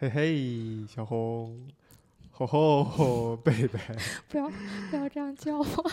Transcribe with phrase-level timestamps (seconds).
[0.00, 1.68] 嘿嘿，小红，
[2.30, 2.46] 吼
[2.82, 3.78] 吼，贝贝，
[4.30, 4.48] 不要
[4.90, 5.92] 不要这样叫我。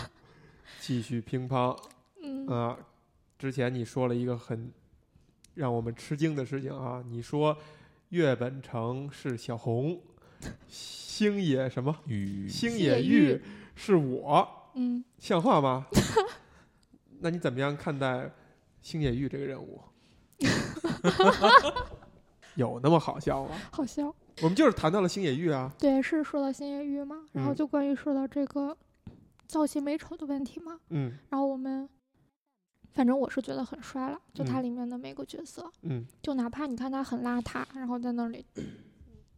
[0.80, 1.78] 继续乒乓
[2.24, 2.74] 嗯啊！
[3.38, 4.72] 之前你说了一个很
[5.54, 7.54] 让我们吃惊的事情啊，你说
[8.08, 10.00] 岳本成是小红，
[10.66, 11.94] 星野什么？
[12.06, 13.42] 与星野野玉玉
[13.76, 15.86] 是我，嗯，像话吗？
[17.20, 18.30] 那你怎么样看待
[18.80, 19.82] 星野玉这个人物？
[22.58, 23.56] 有那么好笑吗？
[23.70, 24.12] 好笑。
[24.42, 28.76] 我们就是谈到了星野玉啊，对，是说到星野玉嘛，然后嗯就关于说到这个
[29.46, 31.88] 造型美丑的问题嘛，嗯然后我们
[32.92, 38.44] 反正我是觉得很帅了，就他嗯里面的每个角色，嗯就哪怕你看他很邋遢，然后在那里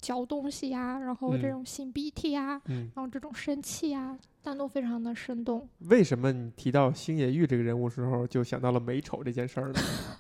[0.00, 2.91] 嚼东西呀，然后这嗯种擤鼻涕呀，嗯。
[2.95, 5.69] 然后这种生气呀，但都非常的生动。
[5.80, 9.80] 为什么你提到星野玉这个人物时候，就想到了美丑这件事儿呢？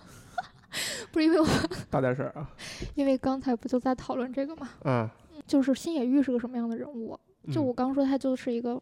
[1.12, 1.46] 不是因为我，
[1.90, 2.50] 大点声啊！
[2.94, 5.10] 因为刚才不就在讨论这个嘛，啊，
[5.46, 7.18] 就是新野玉是个什么样的人物？
[7.52, 8.80] 就嗯我刚说，他就是一个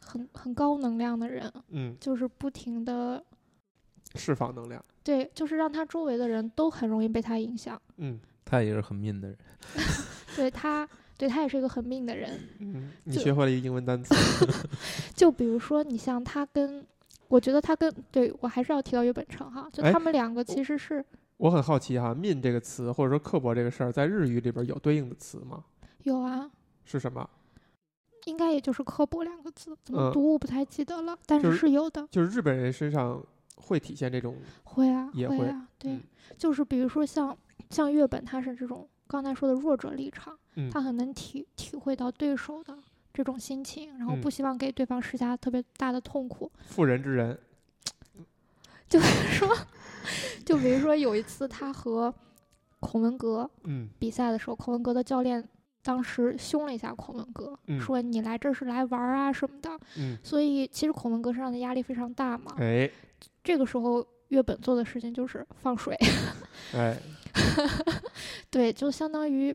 [0.00, 3.22] 很很高能量的人，嗯，就是不停的
[4.14, 4.82] 释放能量。
[5.02, 7.80] 对，就是让他周围的人都很容易被他影响。
[7.98, 9.36] 嗯他也是很命的人，
[10.36, 12.38] 对他，对他也是一个很命的人。
[12.58, 14.14] 嗯，你学会了一个英文单词。
[15.14, 16.86] 就比如说，你像他跟，
[17.28, 21.04] 我觉得他跟对我还是要提到岳本成哈，就哎他们两个其实是
[21.36, 25.64] 我很好奇哈，“命”这个词或者说刻薄这个事儿，在日语里边有对应的词吗？
[26.04, 26.50] 有啊，
[26.84, 27.28] 是什么？
[28.26, 33.22] 应该也就是刻薄两个字，怎么嗯读我不太记得了，但是是是有的，就是日本人身上
[33.56, 36.00] 会体现这种，会啊，也会啊，对，嗯
[36.38, 37.36] 就是比如说像
[37.70, 42.78] 像月本，他是这种刚才说的弱者立场，嗯他很能体体会到对手的
[43.12, 46.50] 这种心情，然后嗯不希望给对方施加特别大的痛苦。
[46.64, 47.38] 妇人之仁。
[48.88, 49.48] 就是说，
[50.44, 52.12] 就比如说有一次他和
[52.80, 55.46] 孔文革嗯比赛的时候，孔文革的教练
[55.82, 59.70] 当时凶了一下孔文革，嗯说你来这是来玩儿啊什么的。
[59.98, 62.54] 嗯，所以其实孔文革身上的压力非常大嘛。
[62.58, 62.90] 哎
[63.42, 65.96] 这个时候岳本做的事情就是放水，
[66.74, 66.96] 哎，
[68.50, 69.54] 对，就相当于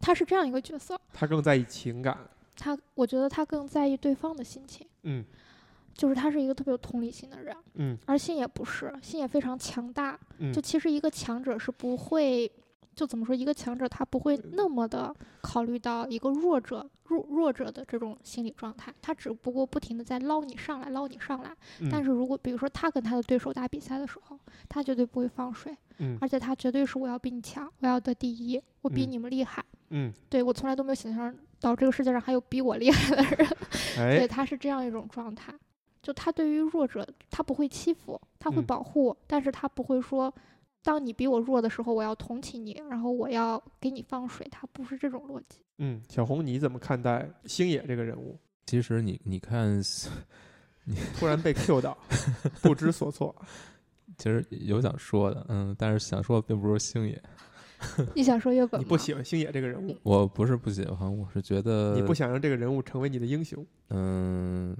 [0.00, 2.18] 他是这样一个角色，他更在意情感。
[2.56, 5.22] 他我觉得他更在意对方的心情，嗯
[5.96, 7.96] 就是他是一个特别有同理心的人，嗯。
[8.06, 10.52] 而信也不是，信也非常强大，嗯。
[10.52, 12.50] 就其实一个强者是不会，
[12.94, 21.50] 就怎么说，一个强者他不会那么的考虑到一个弱者弱弱者的这种心理状态，他只不过不停的在捞你上来，捞你上来。
[21.80, 26.18] 嗯，但是如果比如说他跟他的对手打比赛的时候，他绝对不会放水，嗯。
[26.20, 29.10] 而且他绝对是我要比你强，我要得第一，我比嗯。
[29.12, 29.64] 你们厉害。
[29.90, 33.48] 嗯，对我从来都没有想象到这个世界上还有比我厉害的人，
[33.94, 35.54] 对，哎，他是这样一种状态。
[36.06, 40.32] 就他对于弱者，他不会欺负，他会嗯保护，但是他不会说，
[40.84, 45.58] 当你比我弱的时候，我要同情你，然后我要给你放水，他不是这种逻辑。
[45.78, 48.38] 嗯，小红你怎么看待星野这个人物？
[48.66, 49.82] 其实你你看，
[50.86, 51.98] 你突然被 Q 到，
[52.62, 53.34] 不知所措。
[54.16, 57.20] 其实有想说的，嗯，但是想说的并不是星野，
[58.14, 58.84] 你想说岳本吗？
[58.84, 63.66] 你不喜欢星野这个人物，我不是不喜欢，我是觉得你不想让这个人物成为你的英雄。
[63.90, 64.76] 嗯，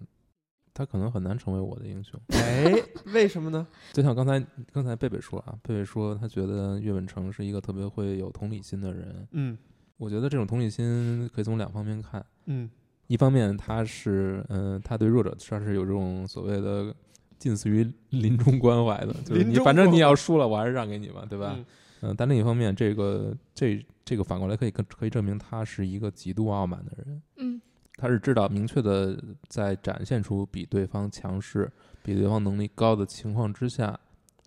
[0.77, 2.21] 他可能很难成为我的英雄。
[2.29, 2.73] 哎，
[3.15, 3.67] 为什么呢？
[3.95, 4.39] 就像刚才
[4.73, 9.27] 刚才贝贝说啊，贝贝说他觉得岳本成是一个特别会有同理心的人。
[9.33, 9.57] 嗯
[9.97, 12.69] 我觉得这种同理心可以从两方面看，嗯
[13.07, 16.95] 一方面他是嗯、呃他对弱者他是有这种所谓的
[17.39, 21.55] 近似于临终关怀的，就是你反正你要输了，我还是让给你吧，对吧？
[21.57, 21.65] 嗯
[22.03, 27.23] 嗯、但另一方面，这个这这个反过来可以跟可以证明他是一个极度傲慢的人。
[27.39, 27.61] 嗯
[27.97, 29.19] 他是知道明确的
[29.49, 31.71] 在展现出比对方强势、
[32.03, 33.99] 比对方能力高的情况之下，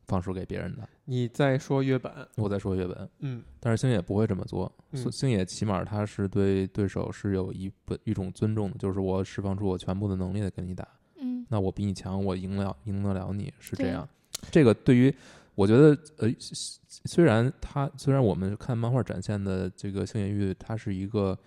[0.08, 0.88] 放手给别人的。
[1.06, 4.72] 你在说月本，我在说月本，嗯但是星野不会这么做。
[4.92, 10.88] 嗯星星野起码他是对对手是有一本一种尊重的，就是我释放出我全部的能力来跟你打。
[11.18, 14.08] 嗯那我比你强，我赢了赢得了你是这样。
[14.52, 15.14] 这个对于
[15.56, 21.38] 我觉得呃，虽然他虽然我们看漫画展现的这个星野玉，他是一个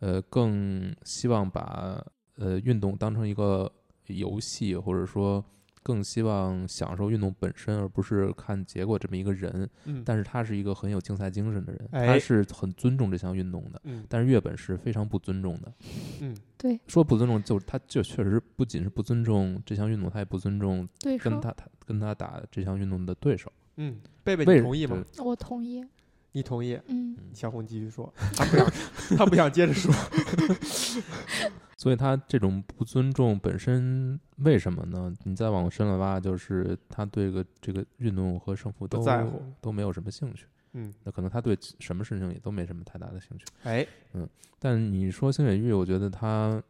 [0.00, 2.04] 呃更希望把
[2.36, 3.70] 呃运动当成一个
[4.06, 5.44] 游戏，或者说
[5.82, 9.68] 更希望享受运动本身，而不是看结果这么一个人。
[9.84, 13.80] 嗯，但是他是一个很有竞赛精神的人，哎他是很尊重这项运动的。
[13.84, 15.72] 嗯但是月本是非常不尊重的，
[16.20, 20.88] 嗯对说不尊重，就是他就确实不仅是不尊重这项运动，他也不尊重，
[21.20, 23.52] 跟他他跟他打这项运动的对手。
[23.76, 25.04] 嗯，贝贝，你同意吗？
[25.18, 25.84] 我同意。
[26.36, 26.78] 你同意？
[26.88, 28.70] 嗯小红继续说，他不想，
[29.16, 29.90] 他不想接着说。
[31.78, 35.10] 所以他这种不尊重本身为什么呢？
[35.24, 40.44] 你再往深了挖，就是他对个这个运动和胜负都不在乎都没有什么兴趣。
[40.74, 43.46] 嗯，那可能他对什么事情也都没什么太大的兴趣。
[43.62, 43.86] 哎，
[44.58, 46.62] 但你说星野玉，我觉得他，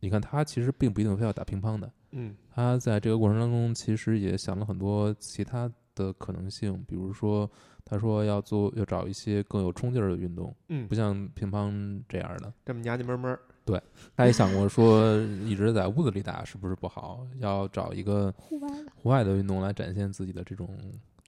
[0.00, 7.50] 你看他其实并不一定非要打乒乓的，嗯他在这个过程当中其实也想了很多其他的可能性，比如说
[7.84, 12.52] 他说要做要找一些更有冲劲儿的运动，嗯不，像乒乓这样的。
[12.64, 13.82] 这么娘娘们闷儿，
[14.16, 20.78] 他也想过说一直在屋子里打是不是不好，要找一个户外的，户外的运动来展现自己的这种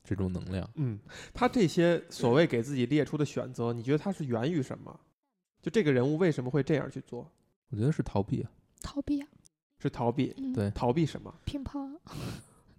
[0.03, 0.69] 这种能量。
[0.77, 0.99] 嗯，
[1.35, 4.99] 他这些所谓给自己列出的选择，你觉得他是源于什么？
[5.63, 7.31] 就这个人物为什么会这样去做？
[7.71, 8.51] 我觉得是逃避啊，
[8.83, 9.29] 逃避啊，
[9.79, 11.35] 是逃避，嗯，对逃避什么？
[11.45, 11.91] 乒乓，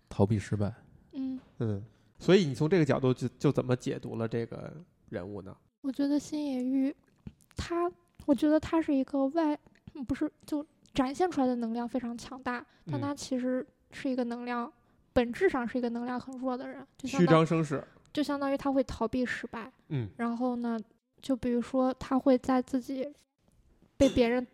[0.08, 0.74] 逃避失败。
[1.12, 1.84] 嗯，嗯，
[2.20, 4.74] 所以你从这个角度就就怎么解读了这个
[5.10, 5.56] 人物呢？
[5.82, 6.94] 我觉得新野玉，
[7.56, 7.90] 他，
[8.26, 9.58] 我觉得他是一个外，
[9.94, 13.02] 嗯不是就展现出来的能量非常强大，但嗯。
[13.02, 14.72] 他其实是一个能量，
[15.14, 17.82] 本质上是一个能量很弱的人，虚张声势，
[18.12, 20.10] 就相当于他会逃避失败，嗯。
[20.18, 20.78] 然后呢，
[21.22, 23.08] 就比如说他会在自己
[23.96, 24.46] 被别人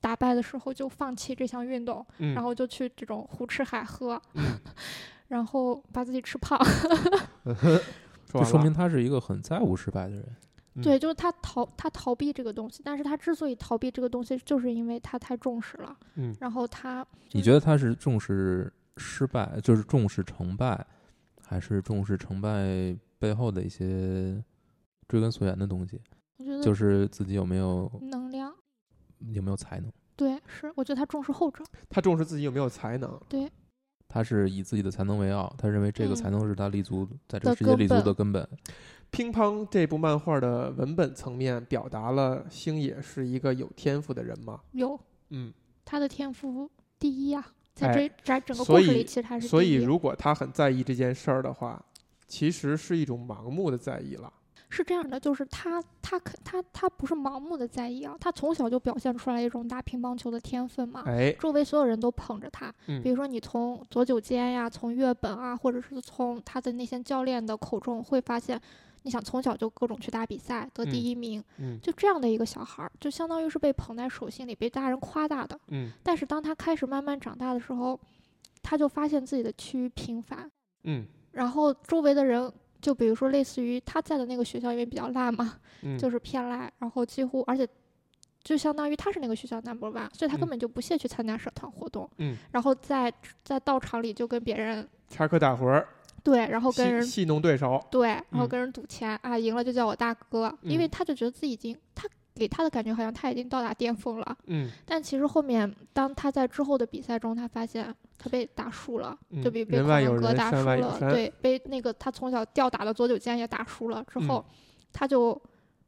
[0.00, 4.58] 打败的时候就放弃这项运动，嗯，然后就去这种胡吃海喝，嗯
[5.28, 6.58] 然后把自己吃胖。
[8.26, 10.24] 这说明他是一个很在乎失败的人。
[10.76, 15.96] 嗯对，就是他逃他逃避这个东西，但是他之所以逃避这个东西，就是因为他太重视了。
[16.16, 20.84] 嗯然后他，你觉得他是重视失败，就是重视成败，
[21.46, 24.42] 还是重视成败背后的一些
[25.06, 26.00] 追根溯源的东西？
[26.38, 28.52] 我觉得就是自己有没有能量，
[29.28, 29.92] 有没有才能？
[30.16, 31.64] 对，是我觉得他重视后者。
[31.88, 33.16] 他重视自己有没有才能，
[34.08, 38.48] 他是以自己的才能为傲，他认为这个才嗯能是他立足在这个世界立足的根本。
[39.10, 44.60] 乒乓这部漫画的文本层面表达了星野是一个有天赋的人吗？
[44.72, 44.98] 有
[45.30, 45.52] 嗯，
[45.84, 51.80] 他的天赋第一呀、在哎这在整个所以故事里，其实他是所以如果他很在意这件事儿的话，
[52.26, 54.32] 其实是一种盲目的在意了。
[54.74, 61.04] 是这样的，就是他他可他他不是盲目的在意啊，他从小就表现出来一种打乒乓球的天分嘛。
[61.06, 68.60] 哎，周围所有人都捧着他，嗯比如说你从左九间呀，从月本啊，或者是从他的那些教练的口中，会发现，
[69.02, 75.56] 你想从小就各种去打比赛，得第嗯一名，嗯就这样的一个小孩儿，就相当于是被捧在手心里，被大人夸大的。
[75.68, 77.98] 嗯但是当他开始慢慢长大的时候，
[78.60, 80.50] 他就发现自己的趋于平凡，
[80.82, 82.52] 嗯然后周围的人。
[82.84, 87.66] 就比如说，类似于他在的那个学校，因为比较烂嘛，嗯，就是偏烂，然后几乎，而且
[88.42, 90.50] 就相当于他是那个学校 number one，所以他根嗯。
[90.50, 93.10] 本就不屑去参加社团活动，嗯，然后在
[93.42, 95.82] 在道场里就跟别人插科打诨，
[96.22, 97.82] 对，然后跟人戏戏弄对手。
[97.90, 98.48] 对，然后嗯。
[98.48, 100.90] 跟人赌钱、啊，赢了就叫我大哥，因为嗯。
[100.90, 114.54] 他就觉得自己已经他给他的感觉好像他已经到达巅峰了，嗯但其实后面当他在之后的比赛中，他发现他被打输了，就被人外孔文有人山革打输了，对，被那个他从小吊打的左九间也打输了之后，嗯
[114.92, 115.40] 他就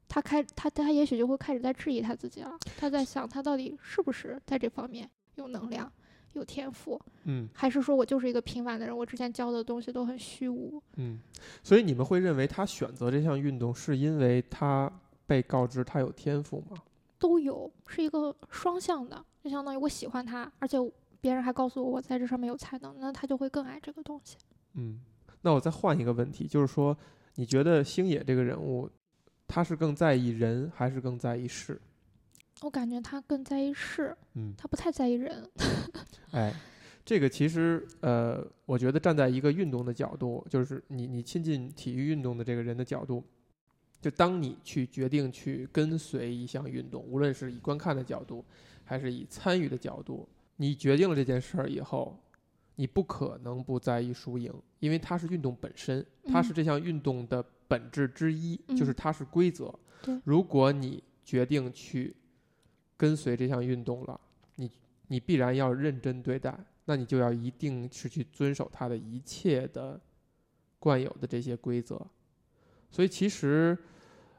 [0.08, 5.90] 他开他他也许就会开始在质疑他自己了，他在想他到底是不是在这方面有能量。
[6.32, 8.94] 有天赋，嗯还是说我就是一个平凡的人？
[8.94, 10.78] 我之前教的东西都很虚无。
[10.96, 11.18] 嗯，
[11.62, 14.92] 所以你们会认为他选择这项运动是因为他
[15.26, 16.76] 被告知他有天赋吗？
[17.18, 20.78] 都有，是一个双向的，就相当于我喜欢他，而且
[21.20, 24.36] 别人还告诉我我在这上面有才能，那他就会更爱这个东西。
[24.74, 25.00] 嗯，
[25.40, 26.96] 那我再换一个问题，就是说，
[27.36, 28.88] 你觉得星野这个人物，
[29.48, 31.80] 他是更在意人还是更在意事？
[32.62, 35.48] 我感觉他更在意事，嗯，他不太在意人。
[36.32, 36.54] 哎，
[37.04, 43.24] 这个其实呃，我觉得站在一个运动的角度，就是你你亲近体育运动的这个人的角度，
[44.00, 48.44] 就当你去决定去跟随一项运动，无论是以观看的角度，
[48.84, 52.16] 还是以参与的角度，你决定了这件事儿以后，
[52.76, 59.74] 你不可能不在意输赢，因为它是运动本身，它是嗯这项运动的本质之一，就是嗯它是规则。
[60.02, 62.14] 对如果你决定去
[62.96, 64.20] 跟随这项运动了，
[64.54, 64.70] 你
[65.08, 70.00] 你必然要认真对待，那你就要一定是去遵守它的一切的
[70.78, 72.06] 惯有的这些规则。
[72.90, 73.76] 所以其实，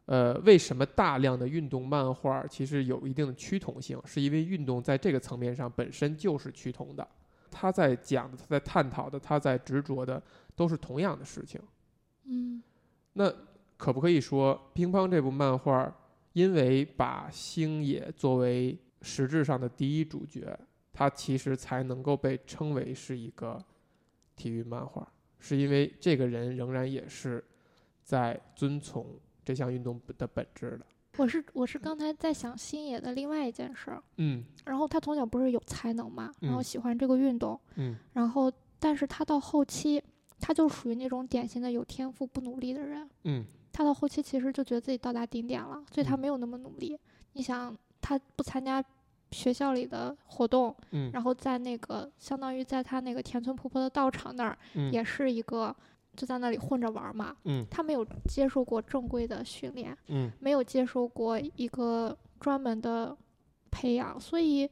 [0.06, 7.08] 呃，为什么大量的运动漫画其实有一定的趋同性，是因为运动在这个层面上本身就是趋同的，
[7.52, 10.22] 他在讲的、他在探讨的、他在执着的
[10.56, 11.62] 都是同样的事情。
[12.26, 12.62] 嗯
[13.14, 13.32] 那
[13.78, 15.96] 可不可以说，《乒乓》这部漫画，
[16.34, 20.58] 因为把星野作为实质上的第一主角，
[20.94, 23.64] 它其实才能够被称为是一个
[24.36, 25.08] 体育漫画，
[25.40, 27.44] 是因为这个人仍然也是
[28.08, 29.06] 在遵从
[29.44, 30.86] 这项运动的本质的。
[31.18, 34.46] 我是我是刚才在想星野的另外一件事儿，嗯。
[34.64, 36.64] 然后他从小不是有才能嘛，然后嗯。
[36.64, 37.98] 喜欢这个运动，嗯。
[38.14, 38.50] 然后
[38.80, 40.02] 但是他到后期，
[40.40, 43.10] 他就属于那种典型的有天赋不努力的人。
[43.26, 43.46] 嗯。
[43.74, 46.20] 他到后期其实就觉得自己到达顶点了，所以他嗯。
[46.20, 46.98] 没有那么努力。
[47.34, 48.82] 你想，他不参加
[49.32, 51.12] 学校里的活动，嗯。
[51.12, 54.94] 然后在那个相当于在他那个田村婆婆的道场那儿，嗯。
[54.94, 55.76] 也是一个
[56.18, 57.34] 就在那里混着玩儿嘛。
[57.46, 63.16] 嗯他没有接受过正规的训练，嗯没有接受过一个专门的
[63.72, 64.70] 培养，所以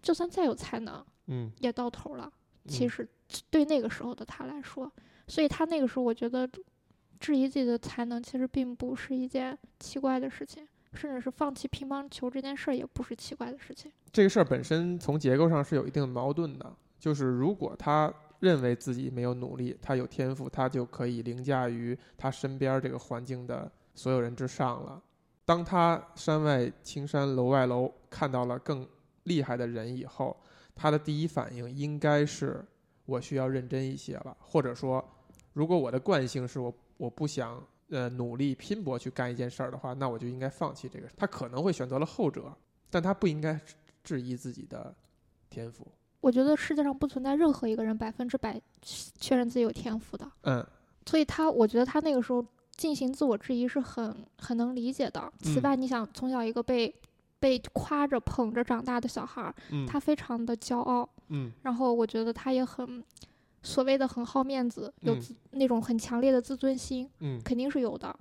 [0.00, 2.32] 就算再有才能，嗯，也到头了。
[2.66, 3.08] 其嗯实
[3.50, 4.90] 对那个时候的他来说，
[5.26, 6.48] 所以他那个时候我觉得
[7.18, 13.90] 质疑自己的才能，其实并不是一件奇怪的事情，甚至是放弃乒乓球这件事儿也不是奇怪的事情。
[14.12, 18.12] 这个事儿本身从结构上是有一定的矛盾的，就是如果他
[18.42, 25.00] 认为自己没有努力，他有天赋，他就可以凌驾于他身边这个环境的所有人之上了。
[25.44, 28.84] 当他山外青山楼外楼看到了更
[29.22, 30.36] 厉害的人以后，
[30.74, 32.64] 他的第一反应应该是
[33.06, 35.08] 我需要认真一些了，或者说，
[35.52, 41.08] 如果我的惯性是我我不想呃努力拼搏去干一件事儿的话，那我就应该放弃这个。
[41.16, 42.52] 他可能会选择了后者，
[42.90, 43.60] 但他不应该
[44.02, 44.92] 质疑自己的
[45.48, 45.86] 天赋。
[46.22, 48.58] 我觉得世界上不存在任何一个人百分之百
[49.20, 50.64] 确认自己有天赋的，嗯
[51.04, 52.42] 所以他，我觉得他那个时候
[52.76, 55.30] 进行自我质疑是很很能理解的。
[55.40, 56.94] 此嗯外，你想从小一个被
[57.40, 63.02] 被夸着捧着长大的小孩儿，嗯他非常的骄傲，嗯然后我觉得他也很
[63.64, 65.16] 所谓的很好面子，有
[65.50, 68.16] 那种很强烈的自尊心，嗯肯定是有的。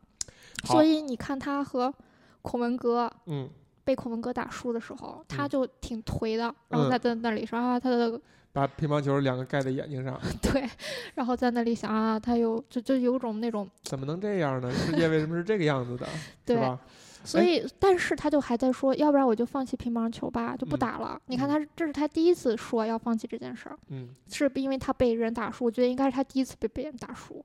[0.64, 1.94] 好所以你看他和
[2.42, 3.48] 孔文革嗯
[3.84, 8.20] 被孔文哥打输的时候，他嗯就挺颓的，然后他在在那里说啊，他的
[8.54, 10.70] 把乒乓球两个盖在眼睛上， 对，
[11.16, 14.72] 然后在那里想啊，他有就就有种那种怎么能这样呢？
[14.74, 16.08] 世界为什么是这个样子的？
[16.46, 16.80] 对，吧？
[16.84, 16.88] 哎
[17.24, 21.22] 所以但是他就还在说，要不然我就放弃乒乓球吧，就不嗯打了。
[21.28, 27.40] 你看嗯他这是他第一次说要放弃这件事儿，嗯，是因为他被人打输，我觉得应该是他第一次被别人打输。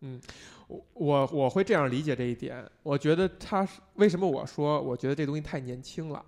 [0.67, 2.69] 我我我会这样理解这一点。
[2.83, 6.25] 我觉得他是为什么我说我觉得这东西太年轻了，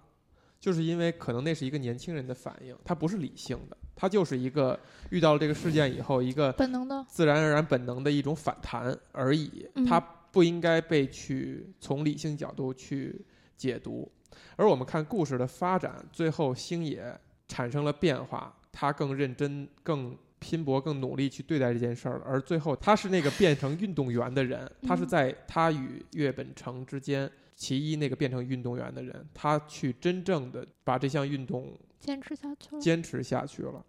[0.60, 4.78] 就是因为可能那是一个年轻人的反应，他不是理性的，他就是一个
[5.10, 13.24] 遇到了这个事件以后一个本能的，自然而然本能的一种反弹而已，嗯它不应该被去从理性角度去
[13.56, 14.10] 解读。
[14.56, 17.18] 而我们看故事的发展，最后星野
[17.48, 22.24] 产生了变化，他更认真、更拼搏、更努力去对待这件事儿了。
[22.24, 32.80] 而最后，他是那个变成运动员的人，他是嗯在他与岳本成之间，其一那个变成运动员的人，他去真正的把这项运动坚持下去了。
[32.80, 33.84] 坚持下去了。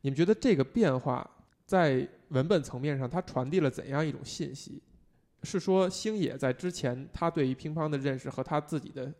[0.00, 1.28] 你们觉得这个变化
[1.66, 4.82] 在文本层面上，它传递了怎样一种信息？
[5.42, 9.10] 是说星野在之前他对于乒乓的认识和他自己的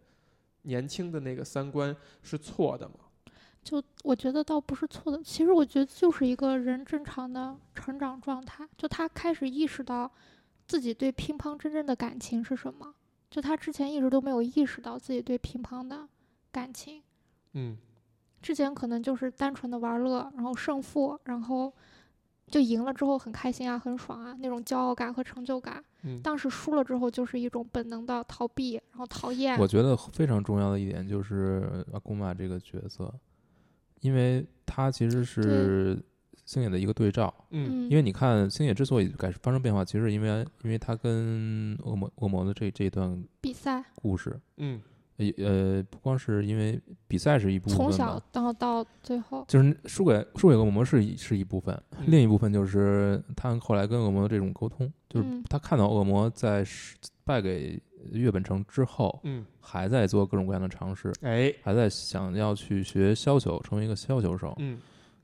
[0.63, 2.95] 年轻的那个三观是错的吗？
[3.63, 10.11] 就我觉得倒不是错的，其实我觉得就是一个人正常的成长状态，就他开始意识到
[10.67, 12.95] 自己对乒乓真正的感情是什么，
[13.31, 16.09] 就他之前一直都没有意识到自己对乒乓的
[16.51, 17.03] 感情。
[17.53, 17.77] 嗯
[18.41, 21.71] 之前可能就是单纯的玩乐，然后胜负，然后
[22.47, 25.85] 就赢了之后很开心啊，很爽啊，那种骄傲感和成就感。
[26.03, 29.59] 嗯但是输了之后就是一种本能的逃避，然后讨厌。
[29.59, 33.13] 我觉得非常重要的一点就是阿古玛这个角色，
[34.01, 35.99] 因为它其实是
[36.45, 37.33] 星野的一个对照。
[37.51, 37.87] 嗯。
[37.87, 43.85] 嗯，因为你看星野之所以改发生变化，其实是因为因为他跟恶魔恶魔的这这一段比赛。
[43.95, 44.81] 故事，嗯
[45.37, 56.65] 呃呃，不光是因为比赛是一部分从小到到最后，就是输给输给恶魔是一是一部分，嗯另一部分就是他后来跟恶魔的这种沟通，就是嗯他看到恶魔在
[57.25, 57.81] 败给
[58.13, 64.55] 月本城之后，嗯，还在做各种各样的尝试，哎，还在想要去学削球，成为一个削球手。
[64.59, 64.79] 嗯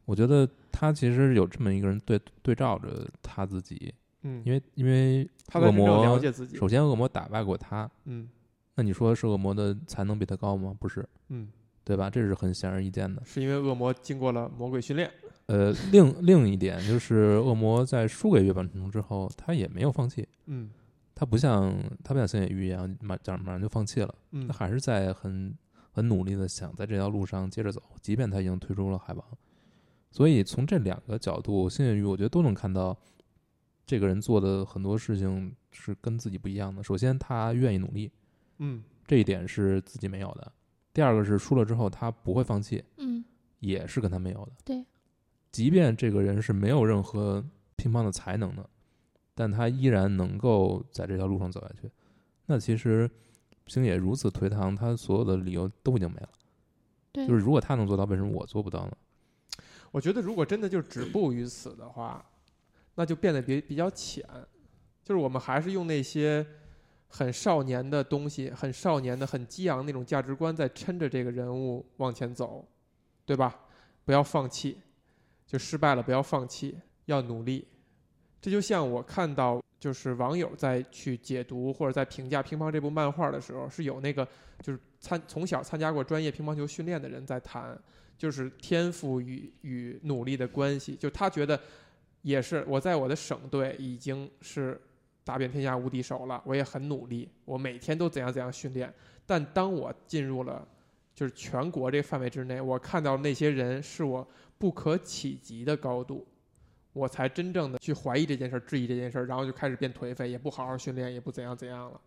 [0.05, 6.57] 我觉得他其实有这么一个人对对照着他自己，嗯，因为因为恶魔了解自己。
[6.57, 8.29] 首先恶魔打败过他，嗯
[8.76, 10.73] 那你说是恶魔的才能比他高吗？
[10.78, 11.49] 不是，嗯，
[11.83, 12.09] 对吧？
[12.09, 13.21] 这是很显而易见的。
[13.25, 15.11] 是因为恶魔经过了魔鬼训练。
[15.47, 20.71] 呃，另另一点就是，恶魔在输给月半城之后，他也没有放弃，嗯
[21.14, 25.56] 他不像他不像星野玉一样，马马马上就放弃了，嗯他还是在很
[25.92, 29.25] 很努力的想在这条路上接着走，即便他已经退出了海王。
[30.11, 32.95] 所以从这两个角度，星野玉我觉得都能看到，
[33.87, 36.83] 这个人做的很多事情是跟自己不一样的。
[36.83, 38.11] 首先，他愿意努力，
[38.58, 40.52] 嗯这一点是自己没有的；
[40.92, 43.25] 第二个是输了之后他不会放弃，嗯，
[43.60, 44.52] 也是跟他没有的。
[44.64, 44.84] 对，
[45.52, 47.44] 即便这个人是没有任何
[47.76, 48.68] 乒乓的才能的，
[49.34, 51.90] 但他依然能够在这条路上走下去。
[52.46, 53.10] 那其实
[53.66, 56.28] 星野如此颓唐，他所有的理由都已经没了。
[57.12, 58.96] 对，就是如果他能做到，为什么我做不到呢？
[59.92, 62.25] 我觉得如果真的就止步于此的话，
[62.96, 64.25] 那就变得比比较浅，
[65.02, 66.46] 就是我们还是用那些
[67.16, 72.62] 很少年的东西，很少年的、很激昂那种价值观在撑着这个人物往前走，
[73.25, 73.58] 对吧？
[74.04, 74.76] 不要放弃，
[75.46, 77.66] 就失败了不要放弃，要努力。
[78.38, 84.28] 这就像我看到，就是网友在去解读或者在评价《乒乓》这部漫画的时候，是有那个
[84.61, 87.78] 就是参从小参加过专业乒乓球训练的人在谈，
[88.18, 90.94] 就是天赋与与努力的关系。
[90.94, 91.58] 就他觉得
[92.20, 94.78] 也是我在我的省队已经是
[95.26, 98.95] 打遍天下无敌手了，我也很努力，我每天都怎样怎样训练。
[99.26, 100.64] 但当我进入了
[101.12, 104.25] 就是全国这个范围之内，我看到那些人是我
[104.56, 106.25] 不可企及的高度。
[106.92, 112.00] 我才真正的去怀疑这件事儿，质疑这件事儿，然后就开始变颓废，也不好好训练，也不怎样怎样了。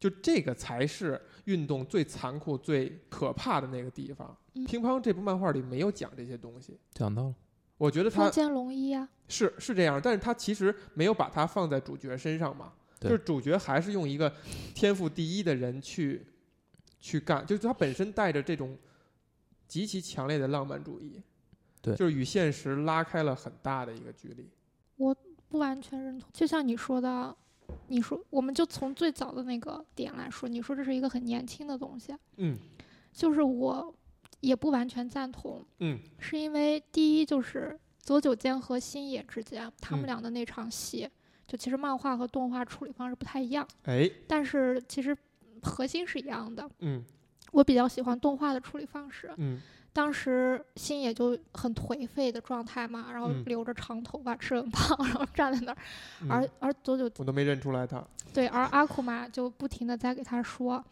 [0.00, 4.36] 就这个才是运动最残酷、最可怕的那个地方。
[4.54, 7.34] 嗯乒乓这部漫画里没有讲这些东西，讲到了，
[7.78, 14.32] 我觉得他风间龙一呀、是是这样，但是他其实没有把它放在主角身上嘛，就是主角还是用一个
[14.74, 16.26] 天赋第一的人去
[17.00, 18.76] 去干，就是他本身带着这种
[19.66, 21.22] 极其强烈的浪漫主义，
[21.80, 24.48] 对就是与现实拉开了很大的一个距离。
[24.96, 25.16] 我
[25.48, 26.28] 不完全认同。
[26.32, 27.36] 就像你说的，
[27.86, 32.58] 你说我们就从最早的那个点来说，你说这是一个很年轻的东西，嗯
[33.12, 33.94] 就是我
[34.40, 35.98] 也不完全赞同，嗯。
[36.18, 40.06] 是因为第一就是佐久间和星野之间他们嗯。
[40.06, 41.08] 俩的那场戏，
[41.46, 44.10] 就其实漫画和动画处理方式不太一样，哎。
[44.26, 45.16] 但是其实
[45.62, 46.68] 核心是一样的。
[46.80, 47.04] 嗯。
[47.52, 49.32] 我比较喜欢动画的处理方式。
[49.38, 49.60] 嗯。
[49.92, 53.42] 当时星野就很颓废的状态嘛，然后嗯。
[53.46, 55.78] 留着长头发，吃很胖，然后站在那儿，
[56.22, 56.30] 嗯。
[56.30, 56.48] 而。
[56.60, 58.06] 而佐久我都没认出来他。
[58.32, 60.84] 对，而阿库玛就不停的在给他说，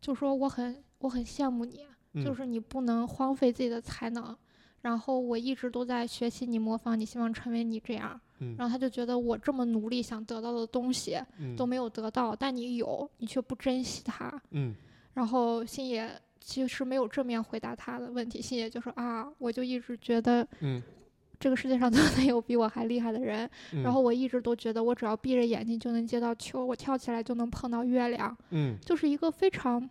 [0.00, 4.36] 就说我很我很羡慕你，嗯就是你不能荒废自己的才能，
[4.82, 8.20] 然后我一直都在学习你、模仿你，希望成为你这样。
[8.40, 8.56] 嗯。
[8.58, 11.54] 然后他就觉得我这么努力想得到的东西嗯。
[11.54, 14.42] 都没有得到，但你有，你却不珍惜它。
[14.50, 14.74] 嗯。
[15.14, 20.82] 然后星野其实没有正面回答他的问题，星野就说啊，我就一直觉得嗯，
[21.38, 23.82] 这个世界上都没有比我还厉害的人，嗯。
[23.82, 29.88] 然后我一直都觉得我只要闭着眼睛就能接到球，我跳起来就能碰到月亮，嗯，就是一个非常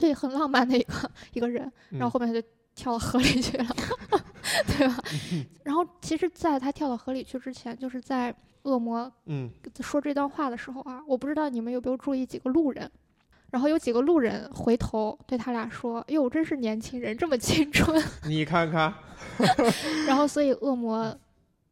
[0.00, 1.70] 对很浪漫的一个一个人。
[1.90, 3.66] 然后嗯后面他就跳到河里去了，
[4.66, 4.96] 对吧？
[5.62, 12.90] 然后其实，在他跳到河里去之前，就是在恶魔嗯说这段话的时候啊，我不知道你们有没有注意几个路人。
[13.50, 18.00] 然后有几个路人回头对他俩说：“哟，真是年轻人，这么青春。
[18.24, 18.94] 你看看，”
[20.06, 21.12] 然后，所以恶魔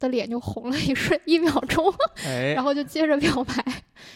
[0.01, 1.87] 的脸就红了一瞬一秒钟，
[2.27, 3.65] 哎，然后就接着表白。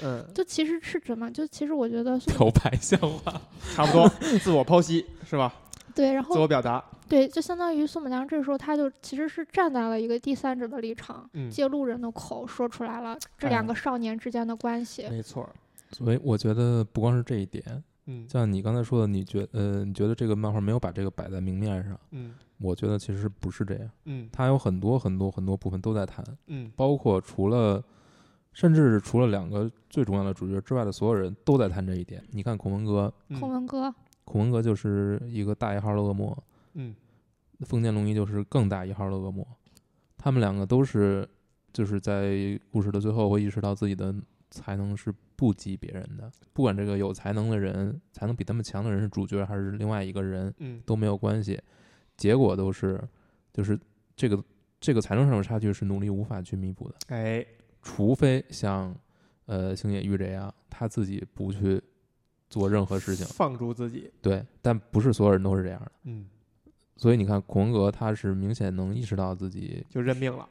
[0.02, 1.30] 嗯，就其实是什么？
[1.32, 3.40] 就其实我觉得 宋头牌像话，
[3.74, 5.52] 差不多，自我剖析是吧？
[5.94, 15.06] 对，然后自我表达，对，就相当于宋母娘这时候她就其实是站在了一个第三者的立场，嗯，借路人的口说出来了这哎两个少年之间的关系。
[15.10, 15.50] 没错儿，
[15.90, 17.62] 所以我觉得不光是这一点，
[18.06, 18.26] 嗯。
[18.26, 22.32] 像你刚才说的，你觉呃，你觉得这个漫画没有把这个摆在明面上，嗯。
[22.58, 24.30] 我觉得其实不是这样，嗯。
[24.32, 26.72] 它有很多很多很多部分都在谈，嗯。
[26.74, 27.84] 包括除了，
[28.52, 32.22] 甚至是除了两个最重要的主角之外的所有人都在谈这一点。
[32.30, 36.36] 你看孔文革，嗯孔文哥，孔文哥就是一个大一号的恶魔，
[36.74, 36.94] 嗯
[37.60, 39.46] 封建龙一就是更大一号的恶魔，
[40.18, 41.28] 他们两个都是
[41.72, 44.14] 就是在故事的最后会意识到自己的
[44.50, 51.60] 才能是不及别人的，不管这个有才能的人，才能比他们强的人是主角还是另外一个人嗯都没有关系，
[52.16, 53.00] 结果都是
[53.52, 53.78] 就是
[54.14, 54.42] 这个
[54.80, 57.44] 这个才能上的差距是努力无法去弥补的，哎，
[57.82, 58.94] 除非像
[59.46, 61.82] 呃星野玉这样，他自己不去
[62.48, 65.92] 做任何事情，放逐自己，对，但不是所有人都是这样的。
[66.04, 66.26] 嗯，
[66.96, 70.48] 所以你看，孔文革他是明显能意识到自己，就认命了，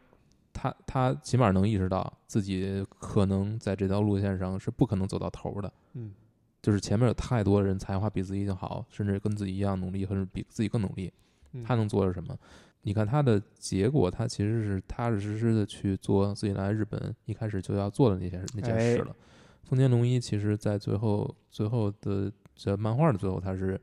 [0.51, 6.13] 他他起码能意识到自己可能在这条路线上是不可能走到头的，嗯。
[6.61, 11.11] 就是前面有太多人才华比自己更好，甚至跟自己一样努力，甚至比自己更努力，
[11.53, 11.63] 嗯。
[11.63, 12.37] 他能做的什么？
[12.83, 19.15] 你看他的结果，他其实是踏踏实实的去做自己来日本一开始就要做的那些那件哎事了。
[19.63, 23.79] 丰田龙一其实在最后最后的在漫画的最后，他是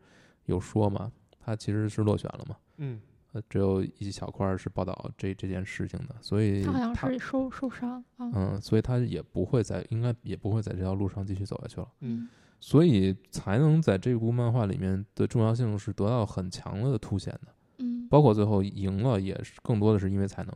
[0.46, 2.56] 有说嘛，他其实是落选了嘛。
[2.78, 3.00] 嗯
[3.32, 8.30] 呃，只有一小块儿是报道这这件事情的，所以他好像是受受伤啊。
[8.34, 11.88] 嗯，所以他也不会在应该也不会在这条路上继续走下去了。
[12.00, 12.28] 嗯
[12.60, 18.06] 所以才能在这部漫画里面的重要性是得到很强的凸显的，嗯。
[18.08, 20.52] 包括最后赢了也是更多的是因为才能，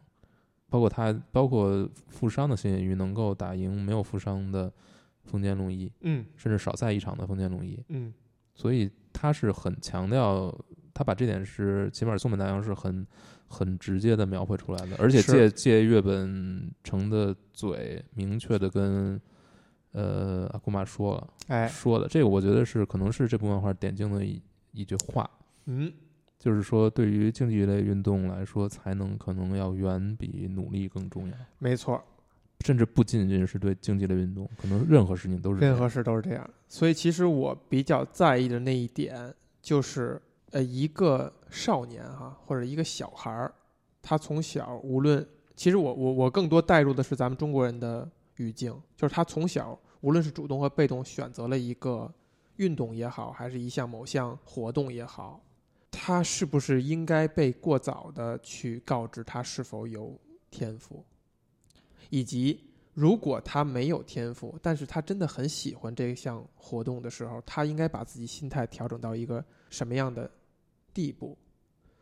[0.68, 4.72] 包括他包括负伤的星野玉能够打赢没有负伤的
[5.24, 8.12] 丰间龙一，嗯甚至少赛一场的丰间龙一，嗯。
[8.54, 10.54] 所以他是很强调
[10.92, 13.06] 他把这点是起码松本大洋是很
[13.48, 19.20] 很直接的描绘出来的，而且是借借月本成的嘴，明确的跟
[19.92, 24.40] 呃阿库玛说了哎，说的，这个我觉得是可能是这部漫画点睛的一
[24.72, 25.28] 一句话，
[25.64, 25.90] 嗯，
[26.42, 31.34] 就是说对于竞技类运动来说，才能可能要远比努力更重要。
[31.60, 32.02] 没错，
[32.64, 36.50] 甚至不仅仅是对竞技类运动，可能任何事情都是任何事都是这样。
[36.66, 43.54] 所以其实我比较在意的那一点就是，呃，一个少年哈，或者一个小孩儿，
[44.02, 45.24] 他从小无论，
[45.54, 52.12] 其实我我我更多带入的是咱们中国人的语境，就是他从小无论是主动和被动选择了一个
[52.56, 55.40] 运动也好，还是一项某项活动也好，
[55.92, 60.18] 他是不是应该被过早的去告知他是否有
[60.50, 61.04] 天赋，
[62.08, 62.58] 以及
[62.94, 70.28] 如果他没有天赋，但是他真的很喜欢这项活动的时候，他应该把自己心态调整到一个什么样的
[70.92, 71.36] 地步？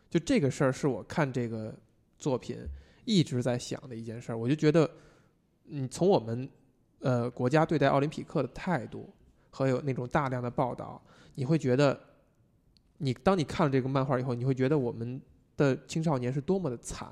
[0.08, 1.76] 就这个事儿是我看这个
[2.16, 2.58] 作品
[3.04, 4.38] 一直在想的一件事儿。
[4.38, 4.90] 我就觉得，
[5.64, 6.48] 你从我们
[7.00, 9.12] 呃国家对待奥林匹克的态度
[9.50, 11.00] 和有那种大量的报道，
[11.34, 11.98] 你会觉得，
[13.02, 15.18] 你当你看了这个漫画以后，你会觉得我们
[15.56, 17.08] 的青少年是多么的惨，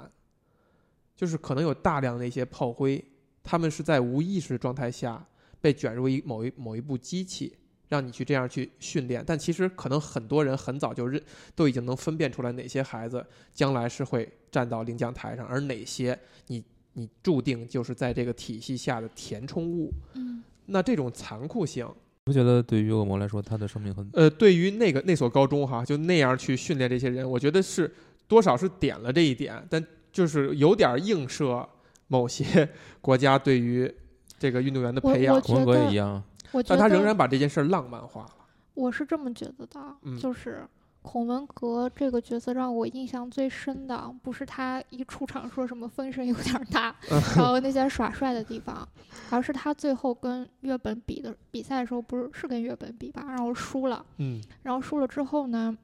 [1.16, 3.02] 就是可能有大量的一些炮灰。
[3.42, 5.26] 他们是在无意识状态下
[5.62, 7.56] 被卷入一某一某一部机器，
[7.88, 9.24] 让你去这样去训练。
[9.26, 11.22] 但其实可能很多人很早就认，
[11.54, 13.24] 都已经能分辨出来哪些孩子
[13.54, 19.90] 将来是会站到领奖台上，而哪些你你注定就是在这个体系下的填充物。
[20.12, 21.88] 嗯，那这种残酷性，
[22.28, 27.90] 不觉得对于恶魔来说，他的生命很呃，对于那个那所高中哈，就那样去训练这些人，我觉得是
[28.28, 31.66] 多少是点了这一点，但就是有点映射
[32.08, 32.68] 某些
[33.00, 33.90] 国家对于
[34.38, 36.22] 这个运动员的培养我，孔文革也一样，
[36.66, 38.30] 但他仍然把这件事浪漫化了。
[38.74, 40.16] 我是这么觉得的，嗯。
[40.18, 40.64] 就是
[41.00, 46.94] 孔文革这个角色让我印象最深的，不是他一出场说什么风声有点儿大，
[47.36, 48.86] 然后那些耍帅的地方，
[49.30, 55.76] 而是他最后跟月本比的比赛的时候，不是是跟月本比吧，然后输了，嗯然后输了之后呢，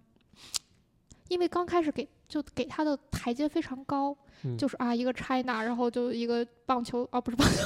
[1.28, 7.62] 因为刚开始给就给他的台阶非常高，嗯就是啊一个 China，然后就一个棒球哦不是棒球，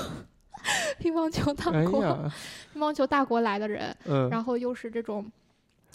[1.00, 2.32] 乒乓球大哎国，呀，
[2.72, 5.28] 乒乓球大国来的人，嗯，然后又是这种。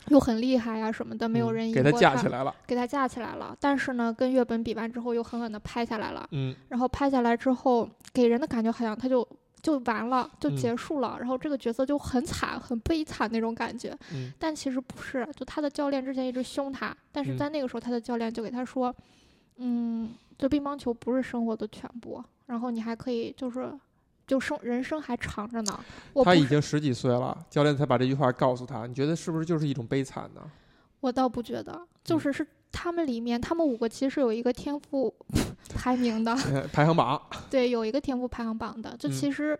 [0.10, 2.54] 又很厉害呀、什么的，没有嗯人赢给他过架起来了。
[2.68, 3.56] 给他架起来了。
[3.60, 6.28] 但是呢，跟月本比完之后，又狠狠的拍下来了。
[6.32, 9.28] 嗯然后拍下来之后，给人的感觉好像他就
[9.62, 11.16] 就完了，就嗯结束了。
[11.20, 13.98] 然后这个角色就很惨、很悲惨那种感觉。
[14.14, 18.94] 嗯但其实不是，就他的教练之前一直凶他，但是嗯在那个时候，他的教练就给他说，
[19.58, 23.72] 嗯，就乒乓球不是生活的全部，然后你还可以就是。
[24.34, 25.80] 就生人生还长着呢，
[26.12, 30.42] 我他已经十几岁了，教练才把这句话告诉他，你觉得是不是就是一种悲惨呢？
[31.02, 35.14] 我倒不觉得，就嗯是是他们里面，他们五个其实有一个天赋
[35.76, 38.98] 排名的，呃排行榜， 对，有一个天赋排行榜的。
[38.98, 39.60] 就嗯其实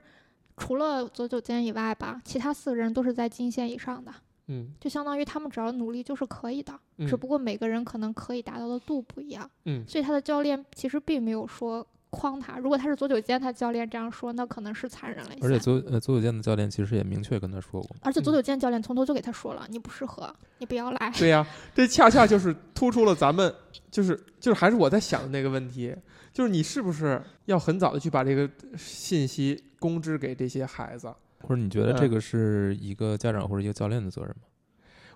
[0.58, 4.12] 除了左九间以外吧，其他四个人都是在金线以上的，
[4.48, 9.48] 嗯就相当于他们只要努力就是可以的，嗯只不过每个人可能可以达到的度不一样。
[9.66, 12.58] 嗯所以他的教练其实并没有说诓他。
[12.58, 15.46] 如果他是左九间，他教练这样说，那可能是残忍了一些。
[15.46, 21.12] 而且左呃左九间的教练其实也明确跟他说过，而且佐嗯久间教练从头就给他说了，你不适合，你不要来。
[21.18, 23.54] 对呀、这恰恰就是突出了咱们
[23.92, 25.96] 就是就是还是我在想的那个问题，
[26.32, 31.14] 就是你是不是要很早的去把这个信息公知给这些孩子？
[31.42, 34.48] 或者你觉得这嗯个是一个家长或者一个教练的责任吗？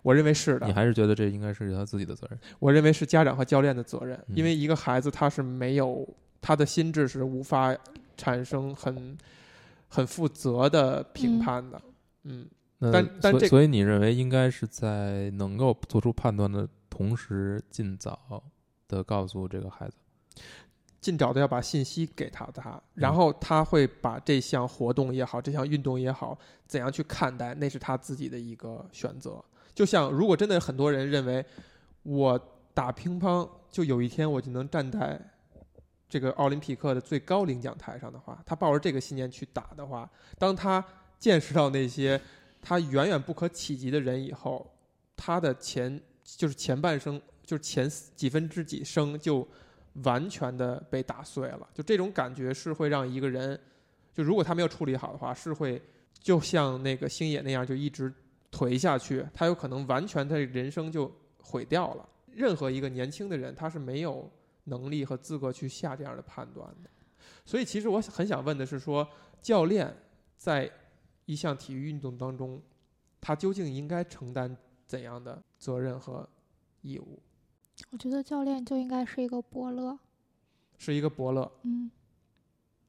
[0.04, 2.40] 我认为是的，你还是觉得这应该是他自己的责任？
[2.60, 6.08] 我认为是家长和教练的责任，嗯因为一个孩子他是没有
[6.42, 7.76] 他的心智是无法
[8.16, 9.18] 产生很
[9.88, 11.82] 很负责的评嗯判的，
[12.24, 12.48] 嗯
[12.80, 18.44] 那但但这所所以你认为应该是在能够做出判断的同时，尽早
[18.88, 19.96] 的告诉这个孩子。
[21.00, 29.44] 尽早的要把信息给他他，嗯然后他会把这项活动也好，这项运动也好，怎样去看待，那是他自己的一个选择。
[29.74, 31.46] 就像如果真的很多人认为
[32.04, 32.40] 我
[32.74, 35.22] 打乒乓，就有一天我就能站在
[36.10, 40.84] 这个奥林匹克的最高领奖台上的话，他抱着这个信念去打的话，当他
[41.20, 42.20] 见识到那些
[42.62, 44.70] 他远远不可企及的人以后，
[45.16, 49.48] 他的前就是前半生，就是前几分之几生就
[50.04, 51.68] 完全的被打碎了。
[51.74, 53.60] 就这种感觉是会让一个人，
[54.14, 55.82] 就如果他没有处理好的话，是会
[56.20, 58.14] 就像那个星野那样，就一直
[58.52, 62.08] 颓下去，他有可能完全他人生就毁掉了。
[62.32, 64.30] 任何一个年轻的人，他是没有
[64.68, 66.90] 能力和资格去下这样的判断的。
[67.44, 69.08] 所以，其实我很想问的是说，
[69.42, 69.94] 教练
[70.38, 70.72] 在
[71.26, 72.62] 一项体育运动当中，
[73.20, 76.28] 他究竟应该承担怎样的责任和
[76.82, 77.20] 义务？
[77.92, 79.98] 我觉得教练就应该是一个伯乐，
[80.78, 81.92] 是一个伯乐，嗯，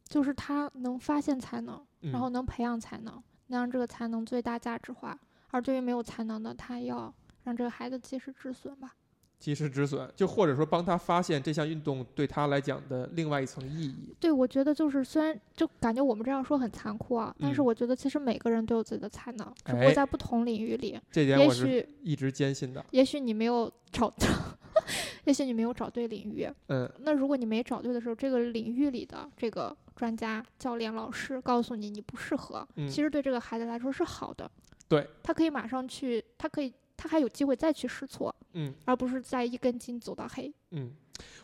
[0.05, 5.19] 就是他能发现才能，嗯然后能培养才能，能让这个才能最大价值化。
[5.51, 7.13] 而对于没有才能的，他要
[7.45, 8.95] 让这个孩子及时止损吧。
[9.39, 14.15] 及时止损，就或者说帮他发现这项运动对他来讲的另外一层意义。
[14.19, 22.85] 对，我觉得就是虽然就感觉我们这样说很残酷啊，但是嗯我觉得其实每个人都有自己的才能，只不哎过在不同领域里，也这点我是许一直坚信的。
[22.91, 24.27] 也许你没有找到，
[25.25, 26.49] 也许你没有找对领域。
[26.67, 34.51] 嗯，那如果你没找对的时候，这个领域里的这个专家、教练、老师告诉你你不适合，嗯其实对这个孩子来说是好的。
[34.89, 40.53] 对，他可以马上去，他可以，他还有机会再去试错，嗯而不是在一根筋走到黑。
[40.73, 40.93] 嗯，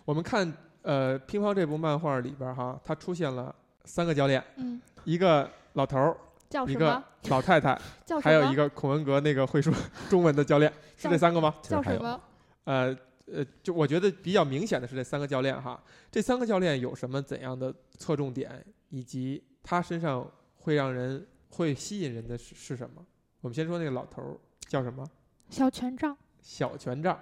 [0.05, 6.17] 我们看呃乒乓这部漫画里边哈，它出现了三个教练，嗯，一个老头儿，
[6.51, 7.05] 叫什么？
[7.31, 8.21] 老太太，叫？
[8.21, 9.73] 还有一个孔文革那个会说
[10.11, 11.55] 中文的教练，是这三个吗？
[11.63, 12.21] 叫什么？
[12.65, 12.97] 呃
[13.27, 23.07] 呃，就我觉得比较明显的是这三个教练哈，这三个教练有什么怎样的侧重点，以及他身上会让人会吸引人的是是什么？
[23.41, 25.07] 我们先说那个老头儿叫什么？
[25.49, 26.17] 小权杖。
[26.45, 27.19] 小权杖，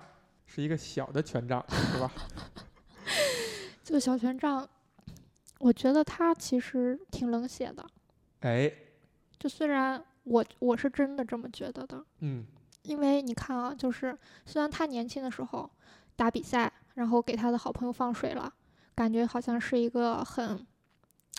[0.47, 2.11] 是一个小的权杖，是吧？
[3.85, 4.69] 这个小权杖，
[5.61, 7.87] 我觉得他其实挺冷血的。
[8.41, 8.71] 哎，
[9.39, 12.45] 就虽然我我是真的这么觉得的，嗯
[12.83, 15.71] 因为你看啊，就是虽然他年轻的时候
[16.17, 18.53] 打比赛，然后给他的好朋友放水了，
[18.97, 20.67] 感觉好像是一个很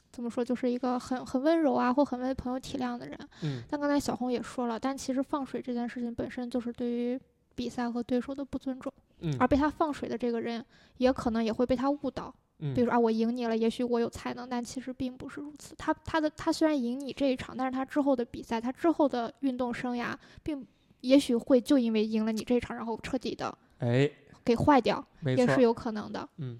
[0.09, 3.19] 怎么说，就是一个很很温柔啊，或很为朋友体谅的人。
[3.41, 7.19] 嗯但刚才小红也说了，但其实放水这件事情本身就是对于
[7.55, 10.63] 比赛和对手的不尊重，嗯而被他放水的这个人
[10.97, 12.33] 也可能也会被他误导。
[12.59, 15.73] 嗯，比如说啊，我赢你了，也许我有才能，但其实并不是如此。
[15.75, 20.65] 他他的他虽然赢你这一场，但是他之后的比赛，他之后的运动生涯，并
[21.01, 24.09] 也许会就因为赢了你这一场，然后彻底的哎，
[24.45, 26.27] 给坏掉，也是，有可能的。
[26.37, 26.59] 嗯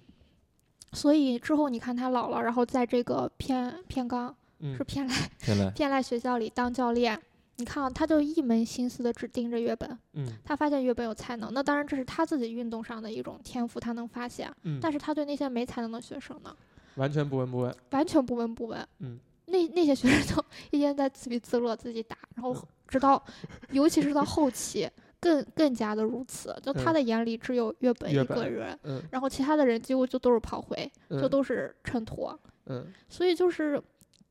[0.94, 7.20] 所以之后你看他老了，然后在这个偏偏刚嗯是偏来偏赖学校里当教练，
[7.64, 14.54] 你看啊，他就一门心思的只盯着月本，嗯他发现月本有才能，那当然这是他自己运动上的一种天赋，他能发现。
[14.64, 16.54] 嗯，但是他对那些没才能的学生呢，
[16.96, 18.86] 完全不闻不问，完全不闻不问。
[19.00, 22.54] 嗯，那那些学生都 一天在自娱自乐，自己打，然后
[22.86, 23.24] 直到，
[23.72, 24.90] 尤其是到后期，
[25.22, 26.54] 更更加的如此。
[26.62, 30.76] 就他嗯的眼里只有月本一个人，嗯然后其他的人几乎就都是跑回，
[31.10, 32.38] 就嗯都是衬托。
[32.66, 33.82] 嗯，所以就是，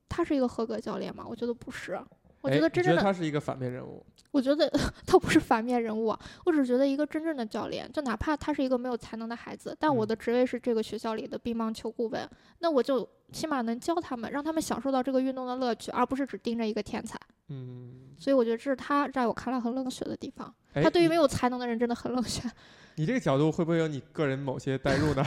[0.07, 1.25] 他是一个合格教练吗？
[1.27, 1.99] 我觉得不是。
[2.43, 4.69] 我觉得真正的，他是一个反面人物，我觉得
[5.07, 12.29] 他不是反面人物啊，我只是觉得一个真正的教练，就哪怕他是一个没有才能的孩子，但我嗯的职位是这个学校里的乒乓球顾问，
[12.59, 17.19] 那我就起码能教他们，让他们享受到这个运动的乐趣，而不是只盯着一个天才。
[17.49, 20.53] 嗯，所以我觉得这是他在我看来很冷血的地方。
[20.75, 22.43] 哎他对于没有才能的人真的很冷血。
[22.97, 25.23] 你这个角度会不会有你个人某些代入呢？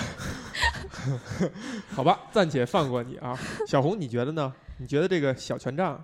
[1.90, 3.38] 好吧，暂且放过你啊。
[3.68, 4.54] 小红，你觉得呢？
[4.78, 6.04] 你觉得这个小权杖，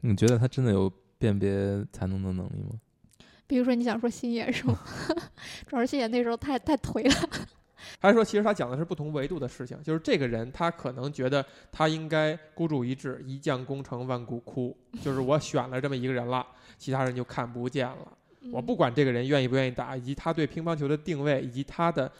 [0.00, 1.50] 你觉得他真的有辨别
[1.92, 2.78] 才能的能力吗？
[3.46, 4.78] 比如说你想说星野是吗？
[5.66, 7.48] 主要是星野那时候太太颓了。
[8.00, 9.80] 还是说其实他讲的是不同维度的事情？
[9.82, 16.44] 就是这个人他可能觉得他应该孤注一掷，一将功成万骨枯， 就是我选了这么一个人了，
[16.76, 18.12] 其他人就看不见了。
[18.52, 22.10] 我不嗯管这个人愿意不愿意打，以及他对乒乓球的定位，以及他的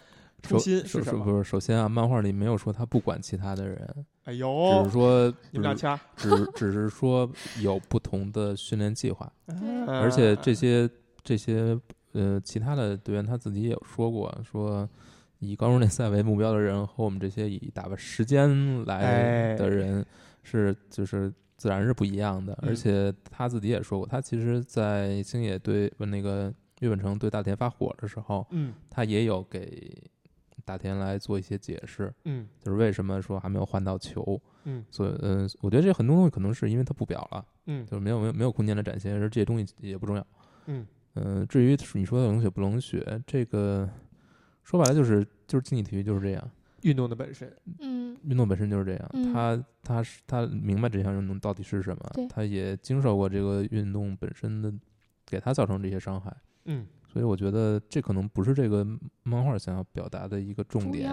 [0.42, 1.24] 初首心首是什么？
[1.24, 3.76] 不是首先啊，漫画里没有说他不管其他的人，
[4.24, 7.28] 只哎呦只是，说你们俩掐，只只是说
[7.62, 10.88] 有不同的训练计划， 嗯而且这些
[11.24, 11.78] 这些
[12.12, 14.88] 呃其他的队员他自己也有说过，说
[15.38, 20.04] 以高中联赛为目标的人和我们这些以打发时间来哎的人
[20.42, 22.68] 是就是自然是不一样的，嗯。
[22.70, 28.72] 而且他自己也说过，他其实，在星野对那个岳本成对大田发火的时候，嗯。
[28.90, 29.92] 他也有给
[30.66, 34.38] 大田来做一些解释，嗯就是为什么说还没有换到球。
[34.64, 40.26] 嗯所以，呃，我觉得这很多东西可能是因为他不表了，嗯就是没有没有没有空间的展现，而这些东西也不重要。
[40.66, 43.88] 嗯嗯、至于你说的冷血不冷血，这个
[44.64, 46.50] 说白了就是就是竞技体育就是这样，
[46.82, 49.10] 运动的本身，嗯运动本身就是这样。
[49.12, 54.72] 嗯他他是他明白这项运动到底是什么，他也经受过这个运动本身的
[55.24, 56.84] 给他造成这些伤害，嗯
[57.16, 58.86] 所以我觉得这可能不是这个
[59.22, 61.10] 漫画想要表达的一个重点。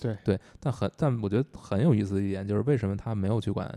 [0.00, 3.72] 对对，但很但我觉得很有意思的一点就是为什么他没有去管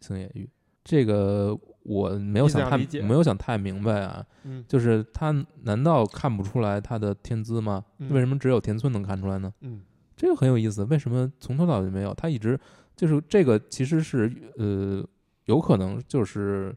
[0.00, 0.46] 星野玉，
[0.84, 4.22] 这个我没有想太没有想太明白啊。
[4.44, 7.82] 嗯就是他难道看不出来他的天资吗？
[7.96, 9.50] 嗯为什么只有田村能看出来呢？
[9.62, 9.80] 嗯
[10.14, 12.12] 这个很有意思，为什么从头到尾没有？
[12.12, 12.60] 他一直
[12.94, 15.02] 就是这个，其实是呃，
[15.46, 16.76] 有可能就是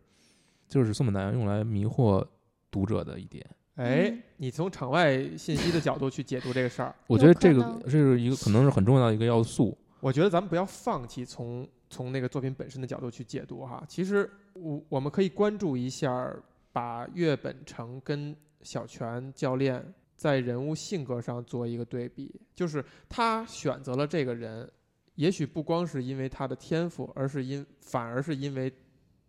[0.70, 2.26] 就是松本大洋用来迷惑
[2.70, 9.78] 读者的一点，哎嗯，你从场外信息的角度去解读这个事儿，我觉得这个这是一个可能是很重要的一个要素。
[10.00, 13.84] 我觉得咱们不要放弃从从那个作品本身的角度去解读哈。
[13.88, 16.36] 其实我我们可以关注一下，
[16.74, 19.84] 把岳本成跟小泉教练
[20.16, 24.70] 在人物性格上做一个对比，就是他选择了这个人，
[25.16, 28.74] 也许不光是因为他的天赋，而是因反而是因为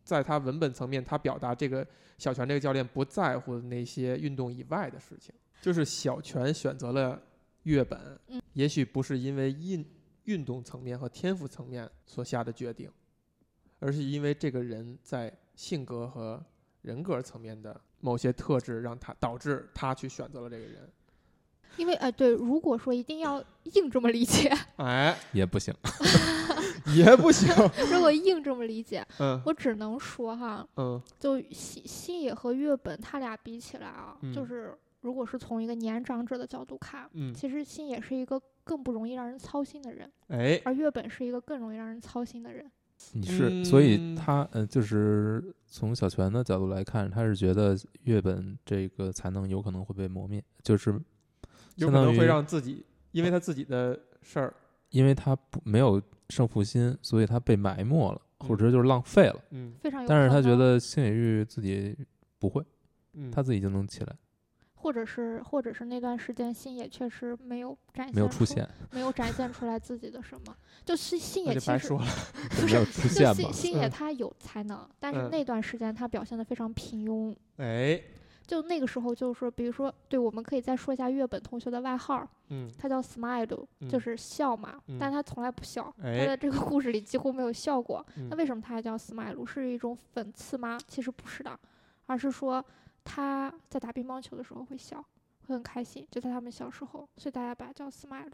[0.04, 1.86] 在他文本层面，他表达这个
[2.18, 5.34] 小泉这个教练不在乎的那些运动以外的事情。
[5.60, 7.22] 就是小泉选择了
[7.62, 9.84] 岳本，嗯也许不是因为运
[10.24, 12.90] 运动层面和天赋层面所下的决定，
[13.78, 16.44] 而是因为这个人在性格和
[16.82, 20.90] 人格层面的某些特质，让他导致他去选择了这个人。
[21.76, 23.42] 因为呃，对，如果说一定要
[23.74, 25.74] 硬这么理解， 哎，也不行，
[26.94, 27.48] 也不行。
[27.90, 42.70] 如果硬这么理解，嗯我只能说哈，嗯就星星野和月本他俩比起来啊，嗯就是如果是从一个年长者的角度看，嗯，其实星野是一个更不容易让人操心的人，哎，而月本是一个更容易让人操心的人。
[43.14, 50.94] 你是，所以嗯他呃，就是从小泉的角度来看，他是觉得月本这个才能有可能会被磨灭，就是
[51.76, 54.54] 有可能会让自己因为他自己的事儿，
[54.90, 59.40] 因为他不没有胜负心，所以他被埋没了，嗯或者就是浪费了。
[59.50, 61.96] 嗯非常有但，是他觉得星野玉自己
[62.38, 62.64] 不会，
[63.14, 64.16] 嗯，他自己就能起来，
[64.74, 72.06] 或者是或者是那段时间星野确实没有展现没有出现，没有展现出来自己的什么，就是星那野其实就白说了。
[72.58, 73.52] 就没有出现嘛星。
[73.52, 77.34] 星野嗯他有才能，但是嗯那段时间他表现的非常平庸。
[77.58, 78.02] 哎，
[78.46, 88.04] 就那个时候，就是说，比如说，对，我们可以再说一下月本同学的外号，嗯他叫 Smile，、嗯就是笑嘛，嗯但他从来不笑，哎他在这个故事里几乎没有笑过。
[88.16, 89.46] 嗯那为什么他还叫 Smile？
[89.46, 90.78] 是一种讽刺吗？
[90.86, 91.58] 其实不是的，
[92.06, 92.64] 而是说
[93.04, 95.00] 他在打乒乓球的时候会笑，
[95.46, 98.32] 会很开心，就在他们小时候，所以大家把他叫 Smile。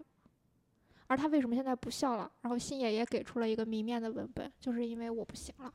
[1.07, 2.31] 而他为什么现在不笑了？
[2.43, 5.73] 然后星野也给出了一个谜面的文本，就是因为我不行了，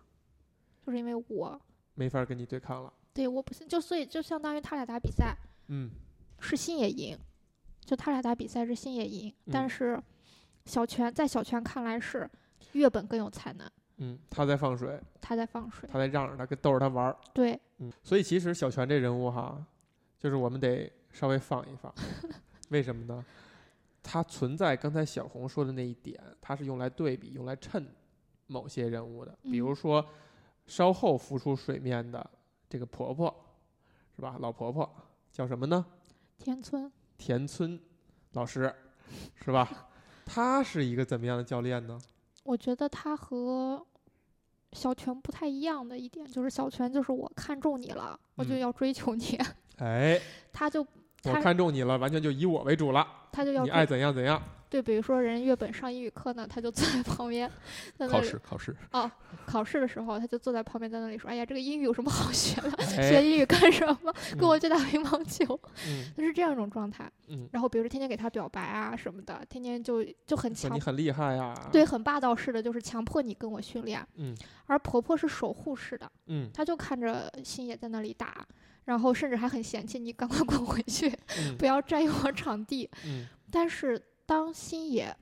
[0.86, 1.60] 就是因为我
[1.96, 2.94] 没法跟你对抗了。
[3.14, 5.36] 对我不信，就所以就相当于他俩打比赛
[5.68, 5.92] 嗯
[6.40, 7.18] 是星野赢，
[7.86, 10.02] 就他俩打比赛是星野赢，嗯但是
[10.66, 12.30] 小泉在小泉看来是
[12.74, 17.18] 月本更有才能，嗯，他在放水，他在放水，他在让着他，跟逗着他玩儿。
[17.34, 19.64] 对，嗯，所以其实小泉这人物哈，
[20.18, 21.94] 就是我们得稍微放一放，
[22.70, 23.24] 为什么呢？
[24.02, 27.88] 他存在刚才小红说的那一点，他是用来对比、用来衬
[28.48, 30.06] 某些人物的，比如嗯说
[30.66, 32.30] 稍后浮出水面的
[32.74, 33.32] 这个婆婆，
[34.16, 34.36] 是吧？
[34.40, 34.92] 老婆婆
[35.32, 35.86] 叫什么呢？
[36.40, 37.80] 田村田村
[38.32, 38.74] 老师，
[39.36, 39.70] 是吧？
[40.26, 42.02] 他是一个怎么样的教练呢？
[42.44, 43.86] 我觉得他和
[44.72, 49.40] 小泉不太一样的一点就是小泉就是我看中你了，我就嗯要追求你，
[49.78, 50.20] 哎，
[50.52, 50.82] 他就
[51.26, 54.42] 我看中你了，完全就以我为主了，他就要你爱怎样怎样。
[54.74, 57.48] 对，比如说人月本上英语课呢，他就坐在旁边，
[57.96, 59.12] 在那里考试考试，哦，
[59.46, 62.84] 考试的时候他就坐在旁边在那里说，哎呀，这个英语有什么好学的？
[62.84, 64.12] 学哎，英语干什么？
[64.32, 67.08] 跟嗯我去打乒乓球，嗯就是这样一种状态。
[67.28, 71.54] 嗯，然后比如说天天给他表白啊什么的，天天就就很强你，很厉害呀。
[71.72, 74.04] 对，，很霸道式的，就是强迫你跟我训练。
[74.16, 78.44] 嗯而婆婆是守护式的，嗯她就看着星野在那里打，
[78.86, 81.08] 然后甚至还很嫌弃你，赶快滚回去，
[81.38, 82.90] 嗯不要占用我场地。
[83.06, 85.16] 嗯但是当星野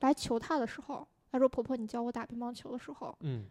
[0.00, 3.44] 来求她的时候，她说：“婆婆，你教我打乒乓球的时候，嗯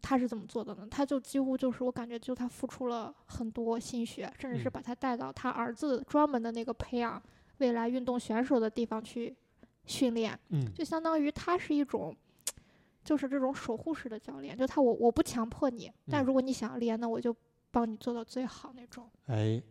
[0.00, 0.86] 她是怎么做的呢？
[0.90, 7.22] 她就几乎就是我感觉，就她付出了很多心血，甚至是嗯把她带到她儿子专门的那个培养
[7.58, 9.34] 未来运动选手的地方去
[9.86, 12.14] 训练，嗯就相当于他是一种。”
[13.04, 17.36] 就是这种守护式的教练，就他我我不强迫你，但嗯如果你想要练，那我就
[17.70, 19.06] 帮你做到最好那种。
[19.26, 19.62] 哎，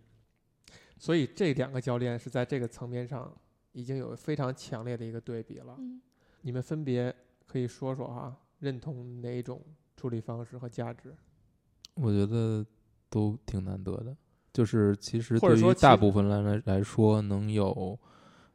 [0.99, 3.35] 所以这两个教练是在这个层面上
[3.73, 5.75] 已经有非常强烈的一个对比了。
[5.77, 6.01] 嗯，
[6.41, 7.13] 你们分别
[7.45, 9.61] 可以说说哈，认同哪一种
[9.95, 11.13] 处理方式和价值？
[11.95, 12.65] 我觉得
[13.09, 14.15] 都挺难得的。
[14.51, 17.99] 就是其实对于大部分人来来说，能有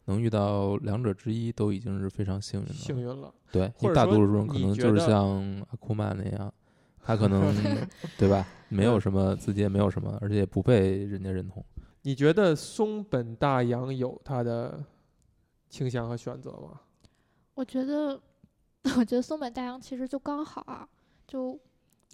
[0.05, 2.79] 能遇到两者之一，都已经是非常幸运的了。
[2.79, 6.55] 幸运了，对，或者说你大多数人可能就是你觉得像阿库曼那样，
[7.03, 7.53] 他可能
[8.17, 8.47] 对吧？
[8.69, 11.65] 没有什么自己也没有什么，而且也不被人家认同。
[12.03, 14.85] 你觉得松本大洋有他的
[15.69, 16.81] 倾向和选择吗？
[17.55, 18.21] 我觉得，
[18.97, 20.89] 我觉得松本大洋其实就刚好啊，
[21.27, 21.59] 就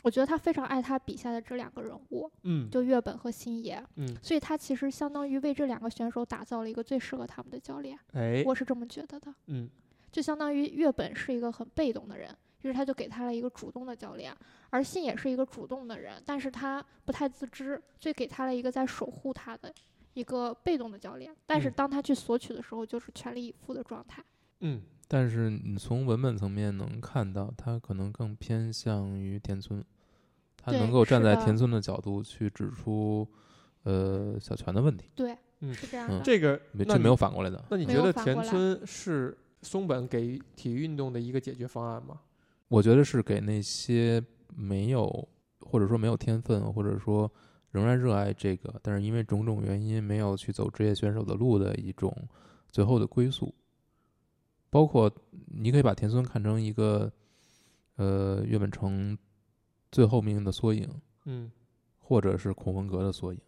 [0.02, 9.34] 我觉得他非常爱他笔下的这两个人物，嗯就月本和星野，嗯，所以他其实相当于为这两个选手打造了一个最适合他们的教练，哎，我是这么觉得的。
[9.46, 9.68] 嗯
[10.10, 12.30] 就相当于月本是一个很被动的人，
[12.62, 14.32] 于是他就给他了一个主动的教练。
[14.70, 19.74] 而信也是一个主动的人，但是他不太自知，所以给他了一个在守护他的
[20.14, 21.34] 一个被动的教练。
[21.46, 24.24] 但是嗯当他去索取的时候，就是全力以赴的状态。
[24.60, 29.84] 嗯但是你从文本层面能看到，他可能更偏向于田村，
[30.56, 33.28] 他能够站在田村的角度去指出，
[33.82, 36.20] 呃，小泉的问题，对，嗯嗯是这样的。
[36.24, 37.62] 这个没这没有反过来的。
[37.70, 42.20] 那你觉得田村是松本给体育运动的一个解决方案吗？
[42.68, 44.24] 我觉得是给那些
[44.56, 45.28] 没有
[45.60, 47.30] 或者说没有天分，或者说
[47.74, 52.16] 仍然热爱这个，但是因为种种原因没有去走职业选手的路的一种
[52.70, 53.52] 最后的归宿。
[54.70, 55.12] 包括
[55.46, 57.12] 你可以把田村看成一个，
[57.96, 59.18] 呃，岳本成
[59.90, 60.88] 最后命运的缩影，
[61.24, 61.50] 嗯
[61.98, 63.40] 或者是孔文革的缩影，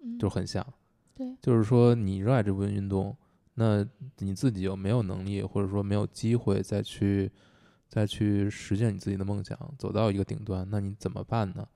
[0.00, 0.66] 嗯，就很像。
[1.14, 3.14] 对，就是说，你热爱这部分运动，
[3.52, 3.86] 那
[4.18, 7.30] 你自己又没有能力，或者说没有机会再去
[7.86, 11.68] 再去实现你自己的梦想，走到一个顶端，那你怎么办呢？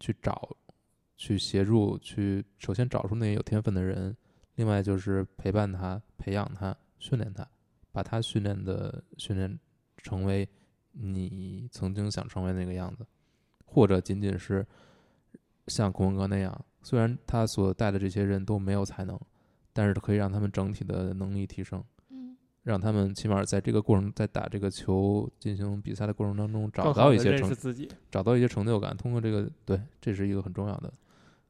[0.00, 0.56] 去找，
[1.18, 4.16] 去协助，去首先找出那些有天分的人，
[4.54, 7.46] 另外就是陪伴他、培养他、训练他，
[7.92, 9.58] 把他训练的训练
[9.96, 10.48] 成为
[10.92, 13.04] 你曾经想成为那个样子，
[13.66, 14.64] 或者仅仅是
[15.66, 19.18] 像孔文哥那样，虽然他所带的这些人都没有才能，
[19.72, 27.50] 但是可以让他们整体的能力提升，嗯，让他们起码在这个过程，在打这个球进行比赛的过程当中，找到一些成。
[28.08, 28.96] 找到一些成就感。
[28.96, 30.92] 通过这个，对，这是一个很重要的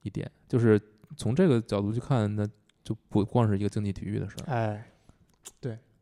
[0.02, 0.80] 一点，就是
[1.16, 2.46] 从这个角度去看，那
[2.82, 4.52] 就不光是一个竞技体育的事儿。
[4.52, 4.90] 哎，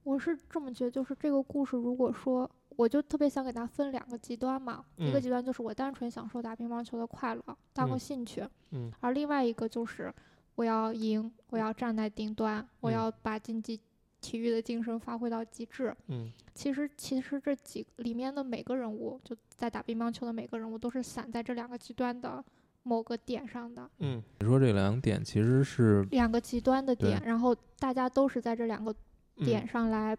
[0.03, 7.42] 我是这么觉得，就是这个故事，如果说我就特别想给它分两个极端嘛，一个嗯极端就是我单纯享受打乒乓球的快乐，
[7.72, 10.12] 当个嗯兴趣，嗯而另外一个就是
[10.55, 13.80] 我要赢，我要站在顶端，我嗯要把竞技
[14.20, 15.94] 体育的精神发挥到极致。
[16.09, 22.42] 嗯其实，其实这几里面的每个人物，就在打乒乓球的每个人物，都是散在这两个极端的
[22.87, 28.95] 某个点上的，嗯你说这两点其实是两个极端的点，然后大家都是在这两个
[29.39, 30.16] 嗯点上来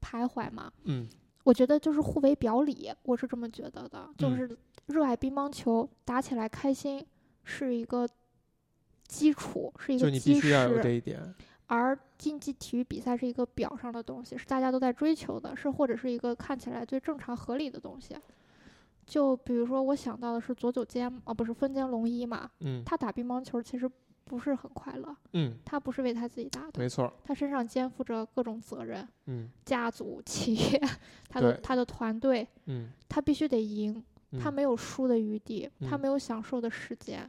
[0.00, 0.72] 徘徊嘛。
[0.84, 1.06] 嗯
[1.44, 4.08] 我觉得就是互为表里，我是这么觉得的。
[4.16, 7.04] 就嗯是热爱乒乓球，打起来开心
[7.44, 8.08] 是一个
[9.06, 11.34] 基础，是一个基你必须要有这石，一点。
[11.66, 18.16] 而竞技体育比赛是一个表上的东西，是大家都在追求的，是或者是一个看起来最正常合理的东西。
[19.10, 23.90] 就比如说，我想到的是佐久间，哦，不是分间龙一嘛，嗯他打乒乓球其实
[24.24, 27.12] 不是很快乐，嗯，他不是为他自己打的，没错。
[27.24, 30.80] 他身上肩负着各种责任，嗯 家族、企业，
[31.28, 34.00] 他的他的团队，嗯，他必须得赢，
[34.40, 37.28] 他嗯没有输的余地，他嗯没有享受的时间。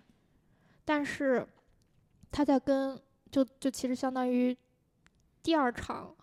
[0.85, 1.43] 但是
[2.31, 3.01] 他在跟
[3.31, 4.55] 就就其实相当于
[5.41, 6.15] 第二场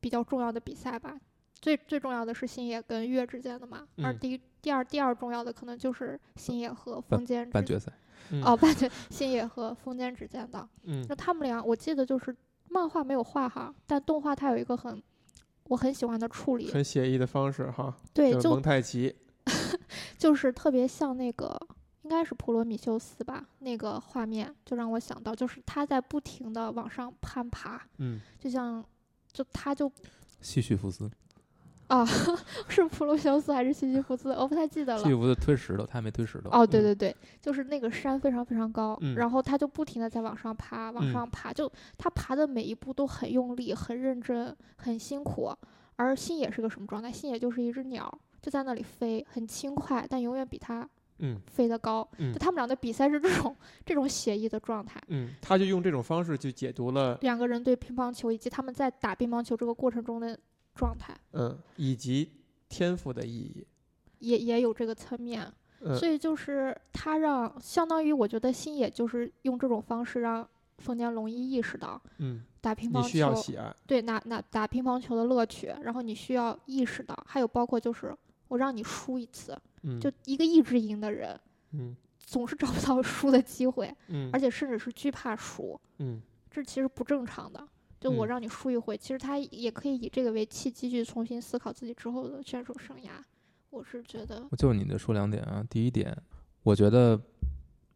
[0.00, 1.16] 比较重要的比赛吧，
[1.60, 7.92] 最最重要的是星野跟月之间的嘛，而嗯第一第二第二重要的可能就是星野和半风间之半决赛。
[8.30, 10.68] 嗯哦，半决星野和风间之间的。
[10.84, 12.34] 嗯那他们俩，我记得就是
[12.68, 15.00] 漫画没有画哈，但动画它有一个很
[15.68, 19.14] 我很喜欢的处理，很写意的方式哈，对，就是就蒙太奇。
[20.18, 21.56] 就是特别像那个，
[22.02, 28.84] 应该是普罗米修斯吧，那个画面就让我想到，就是他在不停的往上攀爬，嗯就像，
[29.32, 29.90] 就他就
[30.40, 31.08] 西绪福斯，
[31.88, 32.04] 啊，
[32.68, 34.98] 是普罗米修斯还是西西弗斯，我不太记得了。
[34.98, 36.50] 西西弗斯推石头，他还没推石头。
[36.50, 45.52] 哦，对嗯对对，就是那个山非常非常高，嗯然后他就不停的在往上爬，往嗯上爬，就他爬的每一步都很用力、很认真、很辛苦。
[45.96, 47.10] 而星野是个什么状态？
[47.10, 48.12] 星野就是一只鸟，
[48.42, 50.86] 就在那里飞，很轻快，但永远比他
[51.20, 52.06] 嗯飞得高。
[52.18, 60.38] 嗯就他们俩的比赛是这种这种写意的状态，嗯，他就用这种方式去解读了两个人对乒乓球以及他们在打乒乓球这个过程中的
[60.76, 62.30] 状态，嗯以及
[62.68, 63.66] 天赋的意义。
[64.18, 65.42] 也也有这个层面。
[65.82, 70.48] 嗯所以就是他让，相当于我觉得星野就是用这种方式让
[70.78, 73.76] 丰田龙一意识到嗯，打乒乓你需要球喜爱。
[73.86, 78.16] 对那那打乒乓球的乐趣，然后你需要意识到，还有包括就是
[78.48, 81.38] 我让你输一次，嗯，就一个一直赢的人
[81.72, 85.78] 嗯总是找不到 输的机会，嗯，而且甚至是惧怕输。
[85.98, 86.20] 嗯
[86.50, 87.62] 这其实不正常的。
[88.00, 93.10] 就我嗯让你输一回，其实他也可以以这个为契机去重新思考自己之后的选手生涯。
[93.70, 95.64] 我是觉得，我就你的说两点啊。
[95.68, 96.16] 第一点，
[96.62, 97.20] 我觉得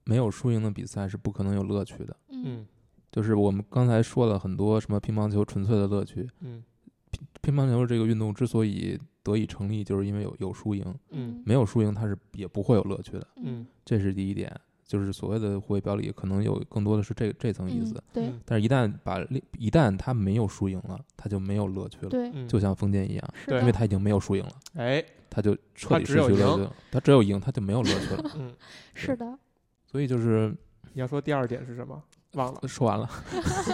[0.05, 2.17] 没有输赢的比赛是不可能有乐趣的。
[2.29, 2.67] 嗯嗯
[3.13, 6.63] 就是我们刚才说了很多什么乒乓球纯粹的乐趣，嗯
[7.11, 14.55] 乒乒乓球这个运动之所以得以成立，就是因为有有输赢，嗯没有输赢它是也不会有乐趣的，嗯这是第一点。
[14.91, 17.95] 就是所谓的互为表里，可能有更多的是这这层意思。
[17.95, 19.21] 嗯、对、嗯但是，一旦把
[19.57, 26.75] 一旦他没有输赢了，他就没有乐趣了，对，嗯就像封建一样，因为，他已经没有输赢了，哎，他就彻底失去乐趣了。
[26.91, 28.31] 他只有赢，他就没有乐趣了。
[28.37, 28.53] 嗯，
[28.93, 29.39] 是的，
[29.87, 30.53] 所以就是
[30.93, 32.03] 你要说第二点是什么？
[32.35, 33.09] 忘了说完了，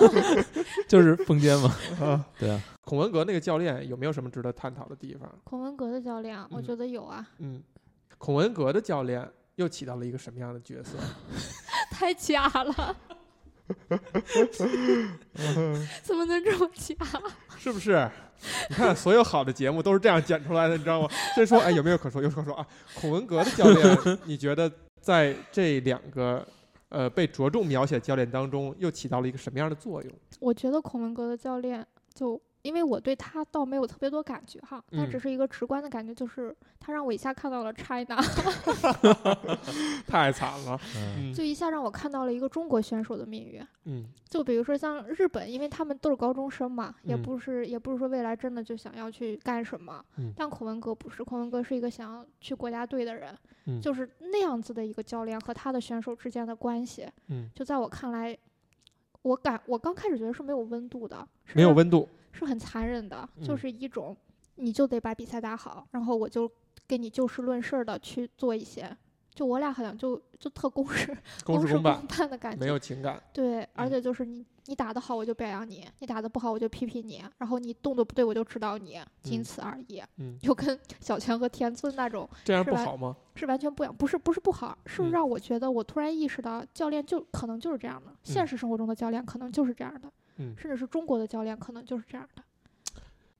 [0.86, 1.74] 就是封建嘛。
[2.00, 2.26] 啊。
[2.38, 5.30] 对啊，孔文革那个教练有没有什么值得探讨的地方？
[5.44, 7.62] 孔文革的教练，我嗯觉得有啊，嗯，
[8.18, 9.26] 孔文革的教练
[9.56, 10.96] 又起到了一个什么样的角色？
[11.90, 12.96] 太假了，
[16.02, 16.94] 怎么能这么假？
[17.58, 18.08] 是不是？
[18.68, 21.08] 你看，所有好的节目都是这样剪出来的，你知道吗？
[21.34, 22.22] 这说，哎，有没有可说？
[22.22, 22.66] 有可说啊。
[22.94, 26.46] 孔文革的教练，你觉得在这两个
[26.90, 30.12] 呃被着重描写教练当中，又起到了一个什么样的作用？
[30.38, 32.40] 我觉得孔文革的教练就。
[32.66, 38.16] 因为我对他倒没有特别多感觉哈，但嗯只是一个直观的感觉，就是他让我一下看到了 China，
[40.06, 40.78] 太惨了。
[41.34, 43.64] 就一下让我看到了一个中国选手的命运。
[43.84, 50.04] 嗯就比如说像日本，因为他们都是高中生嘛，也嗯不是也不是说未来真的就想要去干什么。
[50.16, 53.32] 嗯但孔文革不是，孔文革是一个想要去国家队的人，
[53.66, 58.36] 嗯就是那样子的一个教练和他的选手之间的关系，嗯，就在我看来，
[59.22, 62.08] 我感我刚开始觉得是没有温度的，是没有温度。
[62.36, 63.58] 是很残忍的，就嗯。
[63.58, 64.16] 是一种
[64.56, 66.50] 你就得把比赛打好，然后我就
[66.86, 68.96] 跟你就事论事的去做一些，
[69.34, 73.20] 就我俩好像就就特公事事公事公办，的感觉，没有情感。
[73.32, 80.78] 对，而嗯且就是你你打得好我就表扬你，你打得不好我就批评你，然后你动作不对我就指导你，仅嗯此而已，嗯，就跟。
[81.00, 83.14] 小泉和田村那种这样不好吗？
[83.34, 85.10] 是完全不一样，不是不是不好，是嗯。
[85.10, 90.54] 让我觉得我突然意识到教练就可能就是这样的，现嗯实生活中的教练可能就是这样的，嗯。
[90.56, 92.42] 甚至是中国的教练可能就是这样的。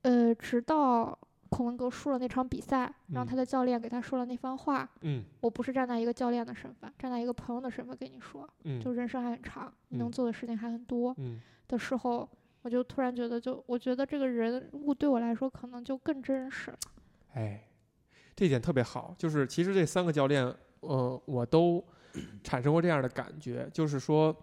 [0.03, 1.19] 呃，直到
[1.49, 5.25] 孔文革输了那场比赛，然后他嗯的教练给他说了那番话，嗯。
[5.41, 8.81] 我不是站在一个教练的身份，站在一个朋友的身份跟你说，嗯。
[8.81, 11.41] 就人生还很长，你能嗯做的事情还很多嗯。
[11.69, 12.29] 的时候，
[12.63, 16.79] 我就突然觉得就，我觉得这个人物对我来说可能就更真实了。
[17.35, 17.69] 哎，
[18.35, 20.45] 这一点特别好，就是其实这三个教练，
[20.81, 21.85] 呃，我都
[22.43, 24.35] 产生过这样的感觉，就是说，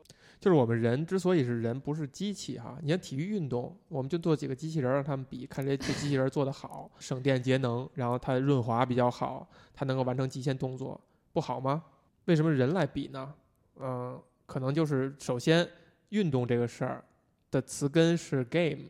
[0.44, 2.78] 就是我们人之所以是人，不是机器哈。
[2.82, 11.00] 你看体育运动，我们就做几个机器人儿让他们比，看谁这机器人儿做得好，省电节能，然后它润滑比较好，它能够完成极限动作，
[11.32, 11.82] 不好吗？
[12.26, 13.34] 为什么人来比呢？
[13.80, 15.66] 嗯、可能就是首先
[16.10, 17.02] 运动这个事儿
[17.50, 18.82] 的词根是 game，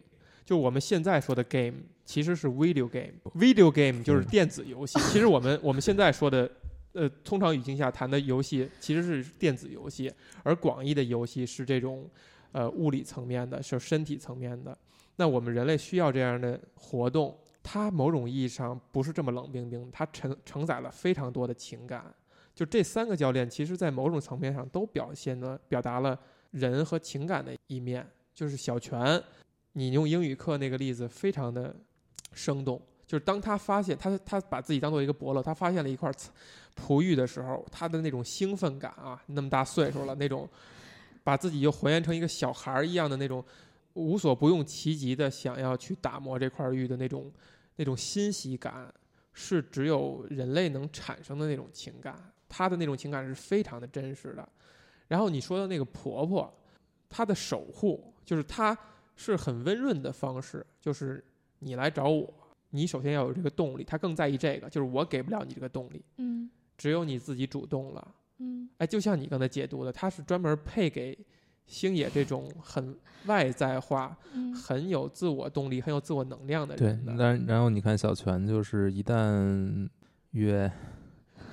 [0.43, 3.13] 就我们现在说的 game 其实是 video game。
[3.35, 4.97] video game 就是嗯电子游戏。
[5.01, 6.49] 其实我们我们现在说的，
[6.93, 10.11] 呃，通常语境下谈的游戏其实是电子游戏，
[10.43, 12.09] 而广义的游戏是这种
[12.51, 14.77] 呃物理层面的，是身体层面的。
[15.15, 22.05] 那我们人类需要这样的活动，它某种意义上不是这么冷冰冰，它承承载了非常多的情感。
[22.55, 26.19] 就这三个教练，其实在某种层面上都表现了、表达了
[26.51, 28.07] 人和情感的一面。
[28.35, 29.21] 就是小泉，
[29.73, 31.75] 你用英语课那个例子非常的
[32.31, 32.81] 生动。
[33.05, 36.11] 就是当他发现他他把自己当做一个伯乐，他发现了一块
[36.75, 40.47] 璞玉的时候，他的那种兴奋感啊，那么大岁数了，那种
[41.23, 43.43] 把自己又还原成一个小孩儿一样的那种
[43.93, 47.31] 无所不用其极的想要去打磨这块玉的那种
[47.75, 48.91] 那种欣喜感，
[49.33, 52.15] 是只有人类能产生的那种情感。
[52.49, 54.47] 他的那种情感是非常的真实的。
[55.07, 56.51] 然后你说的那个婆婆，
[57.09, 58.77] 她的守护就是她
[59.15, 61.23] 是很温润的方式，就是
[61.59, 62.31] 你来找我，
[62.69, 63.83] 你首先要有这个动力。
[63.83, 68.07] 她更在意这个，就是我给不了你这个动力，嗯只有你自己主动了。
[68.39, 71.17] 嗯哎，就像你刚才解读的，他是专门配给
[71.65, 72.95] 星野这种很
[73.25, 77.13] 外在化、嗯很有自我动力、很有自我能量的对人，的。
[77.15, 79.87] 然然后你看小泉，就是一旦
[80.31, 80.69] 越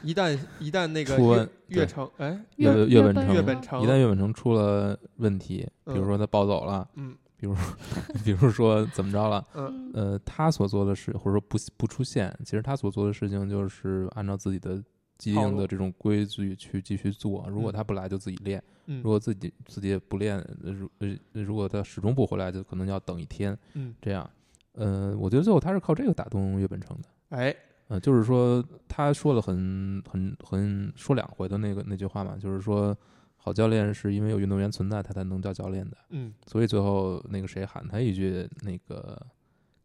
[0.02, 7.54] 一旦一旦那个出问越越对成，哎，越越越本城越本城一旦月本城出了问题，比如嗯说他暴走了，嗯比如
[8.24, 14.82] 比如说怎么着了，嗯嗯呃，他所做的事或者说不不出现，其实他所做的事情就是按照自己的
[15.20, 17.46] 既定的这种规矩去继续做。
[17.50, 24.28] 如果嗯他不来，就自己练；嗯如果自己自己也不练，呃如呃如果他始终不回来，就可能要等一天嗯，这样。
[24.72, 27.08] 呃，我觉得最后他是靠这个打动岳本成的。
[27.36, 27.54] 哎，
[27.88, 32.96] 呃，就是说他说了很很很说两回的那个那句话嘛，就是说
[33.36, 35.96] 好教练是因为有运动员存在，他才能叫教练的。
[36.10, 39.20] 嗯所以最后那个谁喊他一句那个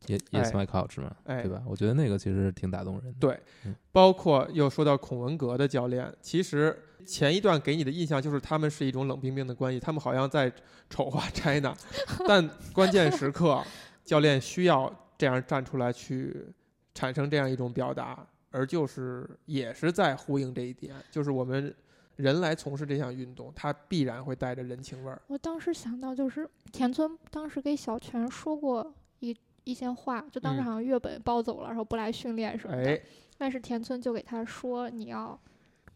[0.06, 1.62] “Yes, 哎 yes, my coach” 嘛，哎对吧？
[1.68, 3.14] 我觉得那个其实挺打动人的。
[3.20, 10.51] 对嗯，包括又说到孔文革的教练，其实前一段给你的印象就是他们是一种冷冰冰的关系，他们好像在
[10.89, 11.76] 丑化 China，
[12.28, 13.64] 但关键时刻
[14.03, 16.45] 教练需要这样站出来去
[16.93, 21.74] 产生这样一种表达，而就是也是在呼应这一点，就是我们
[22.16, 25.22] 人来从事这项运动，它必然会带着人情味儿。
[25.28, 29.36] 我当时想到就是田村当时给小泉说过一
[29.66, 30.63] 一些话，就当时嗯。
[30.63, 33.01] 好像月本抱走了，然后不来训练什么的，哎，
[33.38, 35.38] 但是田村就给他说你要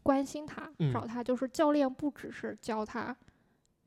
[0.03, 0.91] 关心他，嗯。
[0.91, 3.15] 找他，就是教练不只是教他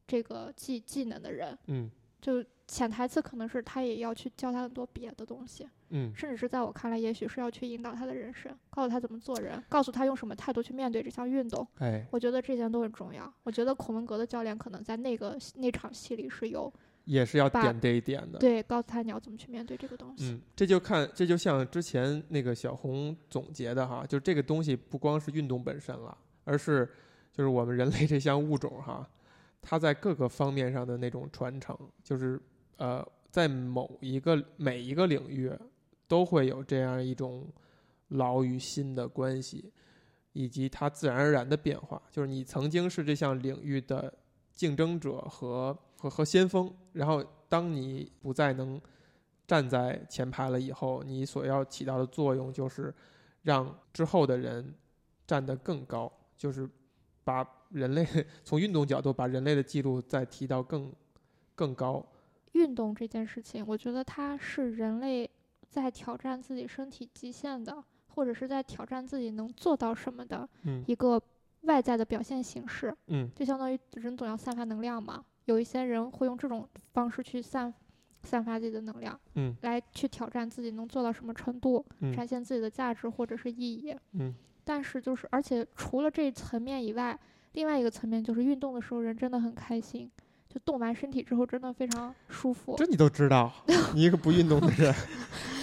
[0.07, 1.91] 这个技技能的人，嗯。
[2.21, 11.67] 就潜台词可能是他也要去教他很多别的东西，嗯，甚至是在我看来，也许是要去引导他的人生，告诉他怎么做人，告诉他用什么态度去面对这项运动。
[11.81, 13.31] 哎，我觉得这些都很重要。
[13.43, 16.73] 我觉得孔文革的教练可能在那个那场戏里是有
[17.05, 18.39] 也是要点这一点的。
[18.39, 20.31] 对告诉他你要怎么去面对这个东西。
[20.31, 26.89] 嗯，这就看这就像之前那个小红总结的哈，就这个东西不光是运动本身了，而是
[27.33, 29.09] 就是我们人类这项物种哈，
[29.61, 32.41] 它在各个方面上的那种传承，就是
[32.77, 35.53] 呃，在某一个每一个领域
[36.07, 37.49] 都会有这样一种
[38.09, 39.73] 老与新的关系，
[40.35, 42.01] 以及它自然而然的变化。
[42.11, 44.13] 就是你曾经是这项领域的
[44.53, 48.81] 竞争者和和和先锋，然后当你不再能
[49.47, 52.93] 站在前排了以后，你所要起到的作用就是
[53.43, 54.75] 让之后的人
[55.29, 56.69] 站得更高，就是
[57.23, 58.05] 把人类
[58.43, 60.93] 从运动角度把人类的记录再提到更
[61.55, 62.05] 更高。
[62.53, 65.31] 运动这件事情，我觉得它是人类
[65.69, 71.23] 在挑战自己身体极限的，或者是在挑战自己能做到什么的嗯一个
[71.63, 72.93] 外在的表现形式。
[73.07, 77.73] 嗯就相当于人总要散发能量嘛，有一些人会用这种方式去散
[78.23, 83.95] 散发自己的能量，嗯来去挑战自己能做到什么程度，嗯展现自己的价值或者是意义。
[84.13, 84.35] 嗯
[84.65, 87.19] 但是就是，而且除了这一层面以外，
[87.53, 90.09] 另外一个层面就是运动的时候人真的很开心，
[90.49, 92.77] 就动完身体之后真的非常舒服。
[92.79, 93.53] 这你都知道，
[93.93, 94.95] 你一个不运动的人，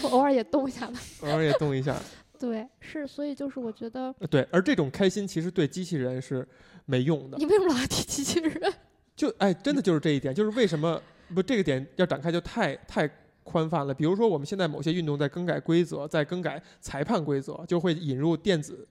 [0.03, 0.99] 我偶尔也动一下吧。
[1.21, 1.95] 偶尔也动一下。
[2.37, 6.45] 对，是，所以就是我觉得，呃对，而这种开心其实对机器人是
[6.85, 7.45] 没用的你。
[7.45, 8.73] 为什么老要提机器人？
[9.19, 11.01] 就哎，真的就是这一点，就是为什么
[11.35, 13.05] 不这个点要展开就太太
[13.43, 13.93] 宽泛了。
[13.93, 18.87] 比如说，我们现在某些运动在更改规则，在更改裁判规则，就会引入电子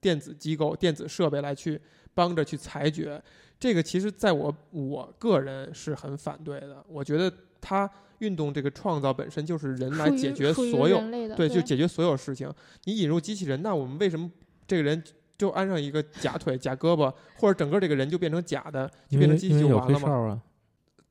[0.00, 1.78] 电子机构、电子设备来去
[2.14, 3.22] 帮着去裁决。
[3.60, 6.82] 这个其实在我我个人是很反对的。
[6.88, 10.98] 我觉得它运动这个创造本身就是人来解决所有
[11.36, 12.50] 对，就解决所有事情。
[12.84, 14.30] 你引入机器人，那我们为什么
[14.66, 15.04] 这个人
[15.36, 20.10] 就安上一个假腿、假胳膊，或者整个这个人就变成假的，就变成机器就完了吗？
[20.10, 20.40] 啊，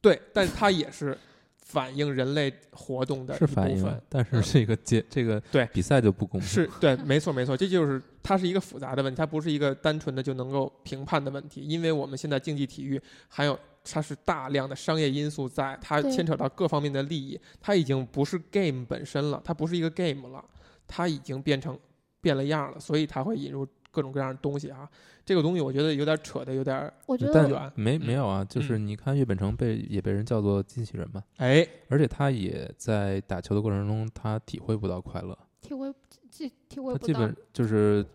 [0.01, 1.17] 对，但它也是
[1.63, 4.01] 反映人类活动的一是反映部分，。
[4.07, 6.47] 但是嗯这个节这个对比赛就不公平。
[6.47, 20.43] 是对，没错没错，这就是它是一个复杂的问题，它不是一个单纯的就能够评判的问题，因为我们现在竞技体育还有它是大量的商业因素在，它牵扯到各方面的利益，它已经不是 game 本身了，它不是一个 game 了，
[20.87, 21.77] 它已经变成
[22.21, 24.89] 变了样了，所以它会引入各种各样的东西啊。
[25.23, 35.91] 这个东西我觉得有点扯的有点我觉得远没嗯没有啊，就是你看岳本成被也被人叫做机器人嘛，哎，而且他也在打球的过程中，他体会不到快乐，体会
[36.29, 37.35] 这体会不到他基本。
[37.51, 38.05] 就是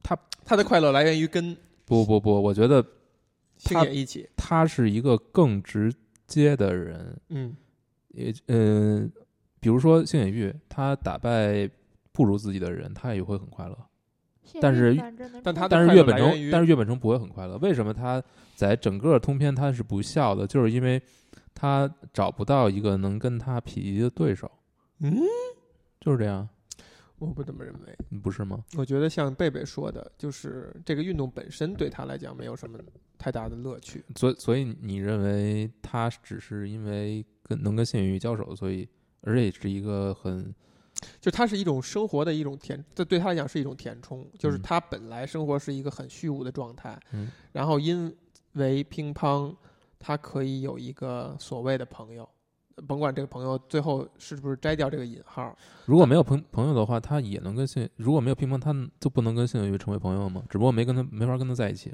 [0.00, 2.80] 他他的快乐来源于跟不不不，我觉得
[3.64, 5.92] 他星野一起，他是一个更直
[6.28, 7.56] 接的人，嗯
[8.10, 9.08] 也呃，
[9.58, 11.68] 比如说星野玉，他打败
[12.12, 13.76] 不如自己的人，他也会很快乐。
[14.60, 14.96] 但是
[15.42, 17.56] 但他但是快岳本成，但是岳本成不会很快乐。
[17.58, 18.22] 为什么他
[18.54, 20.46] 在整个通篇他是不笑的？
[20.46, 21.00] 就是因为
[21.54, 24.50] 他找不到一个能跟他匹敌的对手，
[25.00, 25.14] 嗯，
[26.00, 26.48] 就是这样，
[27.18, 28.18] 我不这么认为。
[28.18, 28.64] 不是吗？
[28.76, 32.78] 我觉得像贝贝说的，就是这个运动本身对他来讲没有什么
[33.18, 34.04] 太大的乐趣。
[34.16, 38.88] 所以所以你认为他只是因为跟能跟谢宇交手，所以
[39.22, 40.52] 而且也是一个很
[41.20, 44.26] 就它是一种生活的一种填，这对他来讲是一种填充。
[44.38, 48.14] 就是嗯他本来生活是一个很虚无的状态，嗯然后因
[48.54, 49.54] 为乒乓，
[49.98, 52.28] 他可以有一个所谓的朋友，
[52.86, 60.42] 甭管这个朋友最后是不是摘掉这个引号，如果没有朋朋友的话，他也能跟信如果没有乒乓，他就不能跟信有鱼成为朋友吗？
[60.48, 61.92] 只不过没跟他没法跟他在一起，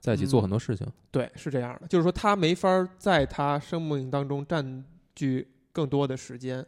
[0.00, 0.86] 在一起做嗯很多事情。
[1.10, 4.84] 对，是这样的，就是说他没法儿在他生命当中占
[5.14, 6.64] 据更多的时间，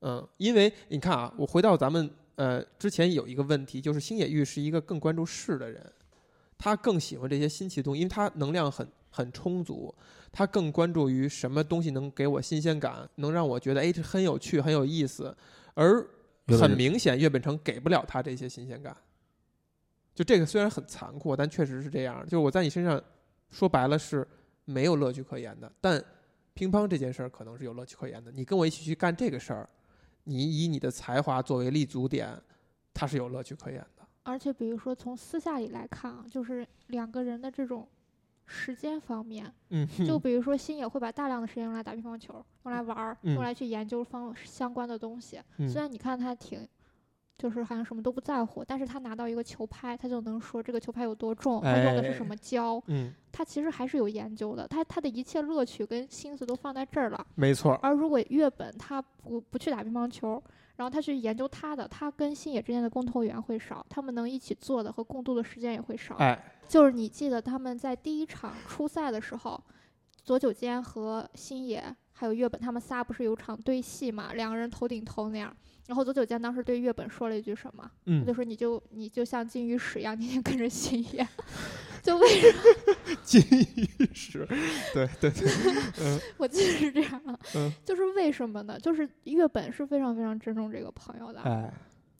[0.00, 5.84] 嗯，因为你看啊，我回到咱们呃之前有一个问题，就是星野玉是一个更关注事的人，
[6.58, 9.94] 他更喜欢这些新奇的东西，因为他能量很很充足，
[10.30, 15.34] 他更关注于什么东西能给我新鲜感，能让我觉得哎这很有趣很有意思，
[15.74, 16.06] 而
[16.48, 18.96] 很明显岳本成给不了他这些新鲜感。
[20.14, 22.22] 就这个虽然很残酷，但确实是这样。
[22.24, 23.02] 就是我在你身上
[23.50, 24.26] 说白了是
[24.64, 26.02] 没有乐趣可言的，但
[26.54, 28.32] 乒乓这件事儿可能是有乐趣可言的。
[28.32, 29.68] 你跟我一起去干这个事儿，
[30.26, 32.38] 你以你的才华作为立足点，
[32.92, 34.06] 它是有乐趣可言的。
[34.22, 37.88] 而且比如说从私下里来看啊，就是两个人的这种
[38.44, 45.40] 时间方面，嗯，就比如说星野会把大量的时间用来打乒乓球，用来玩儿，嗯用来去研究方相关的东西。
[45.58, 46.68] 嗯虽然你看他挺。
[47.38, 57.26] 就是好像什么都不在乎，但是他拿到一个球拍，他就能说这个球拍有多重，他用的是哎什么胶，嗯，他其实还是有研究的，他他的一切乐趣跟心思都放在这儿了。
[57.34, 60.42] 没错，而如果月本他不不去打乒乓球，
[60.76, 66.14] 然后他去研究他的，他跟星野之间的共同语言会少，他们能一起做的和共度的时间也会少。
[66.16, 69.62] 哎，就是你记得他们在第一场初赛的时候，
[70.24, 75.54] 佐久间和星野还有月本他们仨不是有场对戏嘛，两个人头顶头那样。
[75.86, 77.82] 然后佐久间当时对月本说了一句什么？
[77.84, 81.26] 他嗯就，说你就你就像金鱼屎一样，天天跟着星野。
[82.02, 83.40] 就为什么 金
[83.74, 84.46] 鱼屎，
[84.94, 85.48] 对对对，
[86.00, 87.36] 嗯 我记得是这样的？
[87.56, 88.78] 嗯，就是为什么呢？
[88.78, 91.40] 就是月本是非常非常尊重这个朋友的。
[91.40, 91.72] 哎，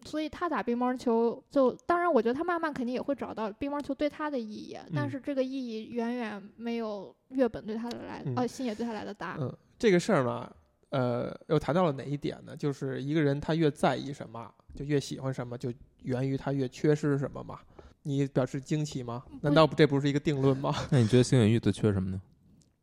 [0.04, 9.36] 所以他打乒乓球就，当然我觉得他慢慢肯定也会找到乒乓球对他的意义，但嗯是这个意义远远没有月本对他的来，嗯呃，星野对他来的大。
[9.40, 10.50] 嗯，这个事儿嘛，
[10.90, 12.56] 呃，又谈到了哪一点呢？
[12.56, 15.72] 就是一个人他越在意什么，就越喜欢什么，就
[16.02, 17.60] 源于他越缺失什么嘛。
[18.02, 19.24] 你表示惊奇吗？
[19.40, 20.72] 难道不这不是一个定论吗？
[20.90, 22.20] 那你觉得星野玉最缺什么呢？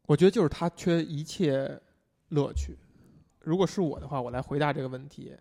[0.05, 1.79] 我觉得就是他缺一切
[2.29, 2.77] 乐趣。
[3.39, 5.33] 如果是我的话，我来回答这个问题，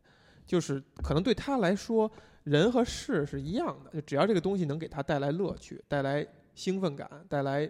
[0.46, 2.10] 就是可能对他来说，
[2.44, 7.68] 人和事是一样的，就只要这个东西能给他带来乐趣、带来兴奋感、带来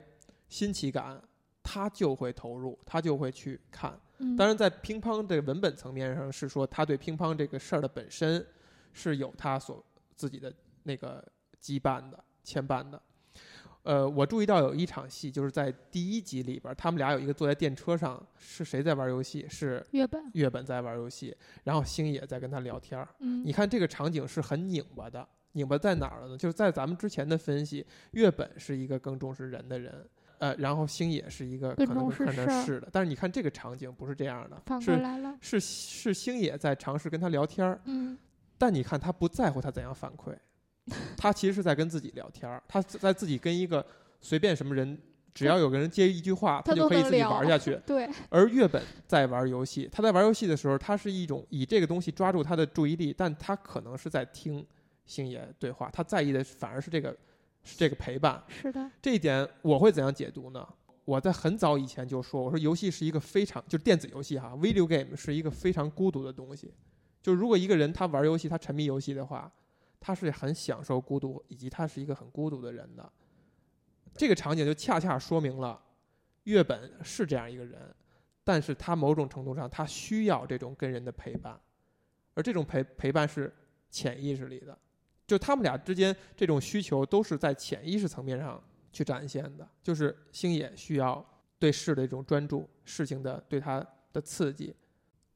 [0.51, 1.19] 新奇感，
[1.63, 3.99] 他就会投入，他就会去看。
[4.23, 8.45] 嗯，当然，在乒乓这个文本层面上是说，他对乒乓这个事儿的本身
[8.93, 10.53] 是有他所自己的
[10.85, 11.23] 那个
[11.61, 13.03] 羁绊的、牵绊的。
[13.83, 19.45] 呃，我注意到有一场戏，就是在第一集里边，他们俩有一个坐在电车上，是谁在玩游戏？
[19.49, 23.09] 是月本，月本在玩游戏，然后星野在跟他聊天儿。
[23.19, 26.39] 嗯，你看这个场景是很拧巴的，拧巴在哪儿了呢？
[26.39, 30.09] 就是在咱们之前的分析，月本是一个更重视人的人，
[30.43, 32.89] 呃，然后星野是一个可能会看事儿重是的。
[32.91, 35.39] 但是你看这个场景不是这样的，反是过来了。
[35.41, 38.19] 是是星野在尝试跟他聊天儿，嗯，
[38.59, 40.37] 但你看他不在乎他怎样反馈，
[41.17, 43.87] 他其实是在跟自己聊天儿，他在自己跟一个
[44.21, 44.99] 随便什么人，
[45.33, 47.81] 只要有个人接一句话，他就可以自己玩下去。
[47.87, 54.67] 对，而月本在玩游戏，他在玩游戏的时候，他是一种以这个东西抓住他的注意力，但他可能是在听
[55.07, 57.17] 星野对话，他在意的反而是这个
[57.63, 58.43] 是这个陪伴。
[58.49, 60.67] 是的，这一点我会怎样解读呢？
[61.05, 66.73] 我在很早以前就说，我说游戏是一个非常就是电子游戏哈，video game 是一个非常孤独的东西。
[67.21, 69.51] 就如果一个人他玩游戏，他沉迷游戏的话，
[69.99, 73.13] 他是很享受孤独，以及他是一个很孤独的人的。
[74.15, 75.81] 这个场景就恰恰说明了，
[76.45, 77.93] 月本是这样一个人，
[78.45, 81.59] 但是他某种程度上他需要这种跟人的陪伴，
[82.35, 83.53] 而这种陪陪伴是
[83.91, 84.79] 潜意识里的，
[85.27, 88.63] 就他们俩之间这种需求都是在潜意识层面上
[88.93, 91.25] 去展现的，就是星野需要
[91.59, 94.75] 对事的一种专注，事情的对他的刺激，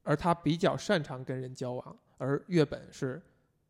[0.03, 3.21] 而他比较擅长跟人交往，而月本是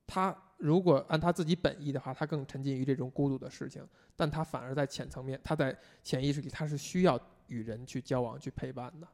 [0.05, 9.07] 他如果按他自己本意的话，他更沉浸于这种孤独的事情，但他反而在浅层面，他在潜意识里他是需要与人去交往、去陪伴的。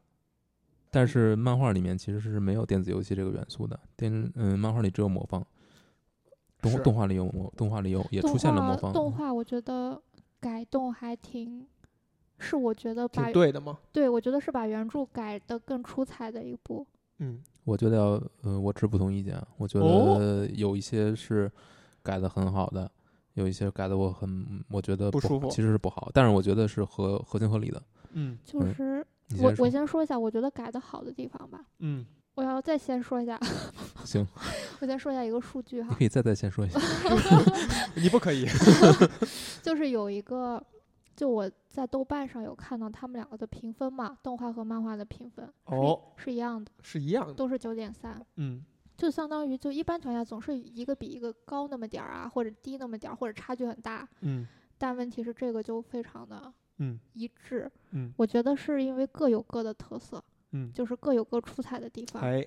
[0.90, 5.44] 但是漫画里面其实是没有电子游戏这个元素的，电嗯，漫画里只有魔方，
[6.70, 10.00] 动动画里有魔，动画里有也出现了画魔方，动画我觉得
[10.40, 11.66] 改动还挺，
[12.38, 13.78] 是我觉得把对的吗？
[13.92, 16.86] 对我觉得是把原著改的更出彩的一部。
[17.18, 19.46] 嗯，我觉得要，呃，我持不同意见啊。
[19.56, 21.50] 我觉哦得有一些是
[22.02, 22.90] 改的很好的，
[23.34, 27.82] 有一些改的我很，我觉得好不舒服其实是不好，但是我觉得是合合情合理的。
[28.12, 31.64] 嗯嗯就是我你先说我先说一下我觉得改的好的地方吧。
[31.78, 32.04] 嗯，
[32.34, 33.38] 我要再先说一下，
[34.04, 34.26] 行，
[34.80, 36.80] 我先说一下一个数据哈，你可以再再先说一下。
[37.94, 38.46] 你不可以。
[39.62, 40.62] 就是有一个，
[41.14, 47.34] 就我在豆瓣上有看到他们两个的评分嘛，动画和漫画的评分是一哦，是一样的，是一样的。
[47.34, 48.20] 都是九点三。
[48.36, 48.64] 嗯
[48.96, 54.08] 就相当于就一般情况下总是一个比一个高那么点儿啊，或者低那么点儿，或者差距很大。
[54.20, 54.46] 嗯
[54.78, 60.22] 但问题是这个就非常的嗯一致，嗯我觉得是因为各有各的特色，
[60.54, 62.22] 嗯，就是各有各出彩的地方。
[62.22, 62.46] 哎，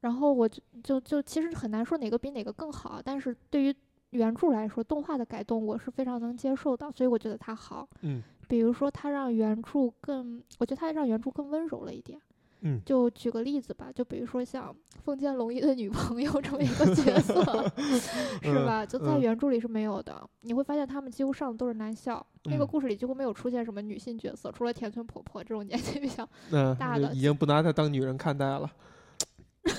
[0.00, 3.74] 然后我就就就其实很难说哪个比哪个更好，但是对于
[4.10, 7.88] 原著来说，动画的改动我是非常能接受的，所以我觉得它好。
[8.02, 12.20] 嗯比如说，它让原著更，我觉得它让原著更温柔了一点。
[12.66, 17.70] 嗯就举个例子吧，就比如说像丰间龙一的女朋友这么一个角色，
[18.42, 18.84] 是吧？
[18.86, 20.28] 就在嗯原著里是没有的。
[20.40, 26.26] 你会发现他们几乎上的都是男校，那个嗯故事里几乎没有出现什么女性角色，除了田村婆婆这种年纪比较
[26.78, 28.70] 大的已经不拿她当女人看待了。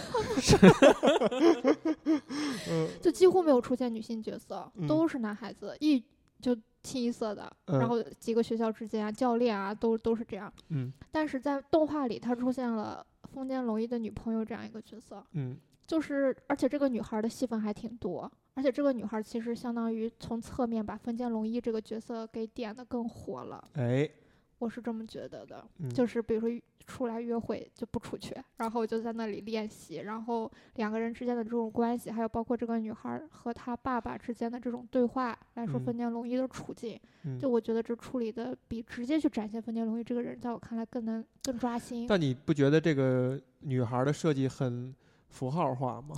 [2.70, 6.04] 嗯就几乎没有出现女性角色，嗯都是男孩子，一
[6.46, 7.80] 就清一色的，嗯。
[7.80, 10.52] 然后几个学校之间啊，教练啊，都都是这样。
[10.70, 10.92] 嗯。
[11.12, 15.58] 但是在动画里，他出现了风间龙一的女朋友这样一个角色，嗯。
[15.88, 24.10] 就是而且这个女孩的戏份还挺多，而且这个女孩其实相当于从侧面把风间龙一这个角色给点的更火了，哎，
[24.58, 25.66] 我是这么觉得的。
[25.80, 42.06] 嗯就是比如说出来约会就不出去，然后就在那里练习，然后两个人之间的这种关系，还有包括这个女孩儿和她爸爸之间的这种对话来说，嗯丰间龙一的处境，嗯就我觉得这处理的比直接去展现丰间龙一这个人，在我看来更能更抓心。
[42.08, 44.94] 但你不觉得这个女孩的设计很
[45.30, 46.16] 符号化吗？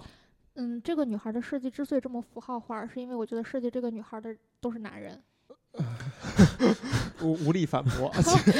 [0.55, 5.23] 嗯，这个女孩的设计之所以这么符号化，是因为我觉得设计这个女孩的都是男人。
[7.21, 8.11] 无无力反驳，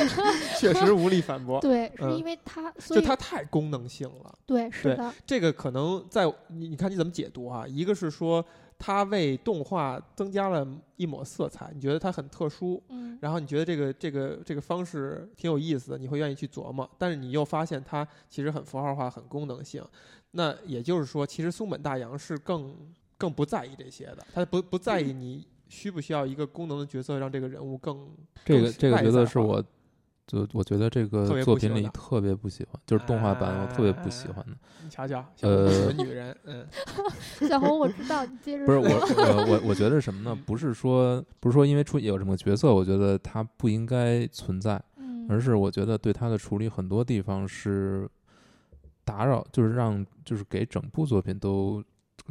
[0.60, 1.60] 确实无力反驳。
[1.62, 7.66] 对，是嗯因为她，所以就它太功能性了，对是的，这个可能在你你看你怎么解读啊？
[7.68, 8.44] 一个是说
[8.80, 19.84] 它为动画增加了一抹色彩，你觉得它很特殊，嗯然后你觉得这个这个这个方式挺有意思的，你会愿意去琢磨，但是你又发现它其实很符号化、很功能性。
[20.32, 22.76] 那也就是说，其实松本大洋是更
[23.18, 28.10] 更不在意这些的，他不不在意你需不需要一个功能的角色让这个人物更
[28.46, 29.64] 这个这个角色是我，
[30.26, 34.52] 就我觉得这个作品里特别不喜欢，就是动画版我特别不喜欢的。
[34.84, 36.68] 你瞧瞧，小红喜呃欢女人，嗯
[37.48, 40.38] 小红我知道，你接着不是我说我我我觉得是什么呢？
[40.46, 48.10] 不是说不是说因为出有什么角色，我觉得他不应该存在，嗯而是我觉得对他的处理很多地方是
[49.04, 51.84] 打扰，就是让就是给整部作品都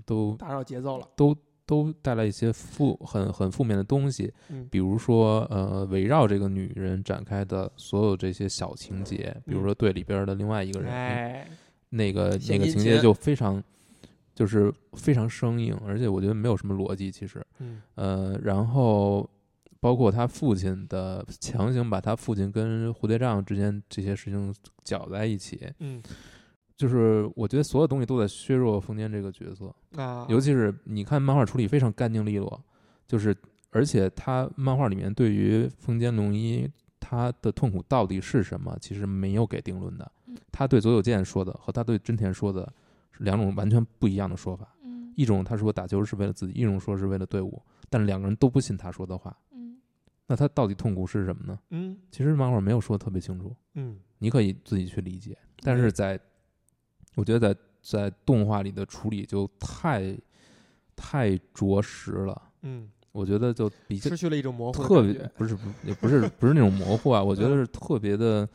[0.05, 1.35] 都打扰节奏了，都
[1.67, 4.67] 都带来一些负很很负面的东西，嗯。
[4.71, 11.49] 比如说呃围绕这个女人展开的所有这些小情节，比如说对里边的另外一个人，哎，
[11.91, 13.63] 那个那个情节就非常
[14.35, 17.45] 就是非常生硬，而且我觉得没有什么逻辑，其实。
[17.59, 17.83] 嗯。
[17.97, 19.29] 呃，然后
[19.81, 24.55] 包括他父亲的强行把他父亲跟蝴蝶杖之间这些事情
[24.85, 26.03] 搅在一起，嗯
[26.77, 32.63] 就是我觉得所有东西都在削弱丰间这个角色，啊，尤其是你看漫画处理非常干净利落，
[33.07, 33.35] 就是
[33.71, 36.71] 而且他漫画里面对于丰间龙一
[37.01, 40.37] 他的痛苦到底是什么，其实没有给定论的嗯。
[40.53, 42.71] 他对佐久间说的和他对真田说的
[43.11, 44.69] 是两种完全不一样的说法。
[44.83, 49.35] 嗯一种他说打球是为了自己，一种说是为了队伍，但两个人都不信他说的话。
[49.53, 49.79] 嗯
[50.27, 51.59] 那他到底痛苦是什么呢？
[51.71, 55.39] 嗯其实漫画没有说的特别清楚，嗯你可以自己去理解。
[55.63, 56.21] 但是在，
[57.17, 60.17] 我觉得在在动画里的处理就太
[60.95, 62.41] 太着实了。
[62.63, 67.59] 嗯，我觉得就比较失去了一种模糊特别不是不也不是不是那种模糊啊，我觉得嗯。
[67.59, 68.49] 是特别的，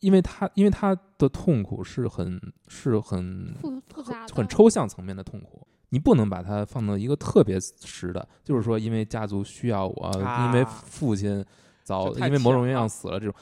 [0.00, 10.82] 因为他因为他的痛苦是很是很复复杂很抽象层面的痛苦，你不能把它放到一个特别实的，就是说因为家族需要我，因为啊。
[10.86, 11.44] 父亲
[11.82, 13.34] 早因为某种原因死了这种，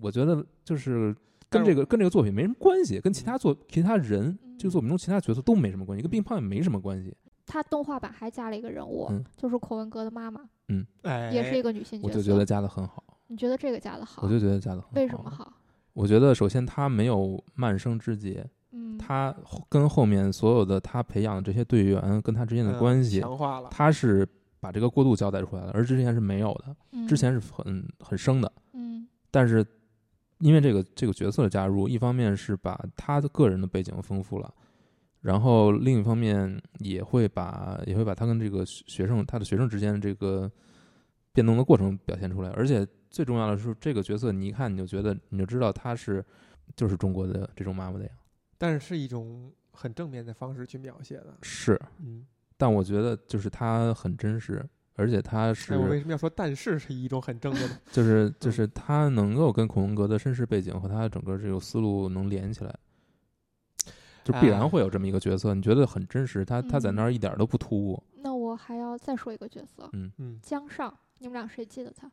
[0.00, 1.14] 我觉得就是
[1.50, 7.14] 跟这个跟这个作品没什么关系，跟其嗯他作其他人这个作品中其他角色都没什么关系，跟乒乓也没什么关系。
[7.46, 10.42] 他动画版还加了一个人物，嗯就是孔文哥的妈妈，
[11.02, 12.08] 哎，也是一个女性角色。
[12.08, 14.22] 我就觉得加的很好，你觉得这个加的好？
[14.22, 14.90] 我就觉得加的很好。
[14.94, 15.30] 为什么？
[15.30, 15.52] 好？
[15.94, 24.28] 我觉得首先他没有慢生之节，嗯，他后跟后面所有的他培养的这些队员跟他之间的嗯关系，强化了，他是
[24.60, 28.52] 把这个过渡交代出来了，而之前是没有的，嗯之前是很很生的。
[28.74, 29.64] 嗯但是
[30.38, 34.54] 因为这个这个角色的加入，一方面是把他的个人的背景丰富了，
[35.20, 40.50] 然后另一方面也会把也会把他跟这个学学生他的学生之间的这个
[41.32, 46.24] 变动的过程表现出来，而且最重要的是这个角色你一看你就觉得你就知道他是
[46.76, 48.22] 就是中国的这种妈妈的样子，
[48.58, 52.24] 但是是一种很正面的方式去描写的，是，嗯，
[52.56, 54.64] 但我觉得就是他很真实。
[54.98, 57.76] 而且他是，哎，我为什么要说但是是一种很正面的？
[57.92, 62.74] 就是就是他能够跟孔文革的身世背景和他整个这个思路能连起来，
[64.24, 68.02] 就必然哎会有这么一个角色，你觉得很真实，他他在那儿一点都不突兀。
[68.16, 72.10] 那我还要再说一个角色，嗯嗯，江上，你们俩谁记得他？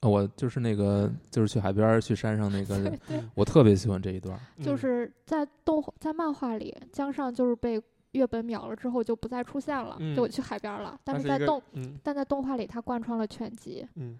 [0.00, 3.00] 哦我就是那个就是去海边儿去山上那个人，
[3.34, 7.80] 我特别喜欢这一段就是在动画在漫画里，江上就是被
[8.14, 10.16] 月本秒了之后就不再出现了，嗯。
[10.16, 10.98] 就去海边了。
[11.04, 11.98] 但是在动嗯。
[12.02, 13.86] 但在动画里，他贯穿了全集。
[13.94, 14.18] 嗯。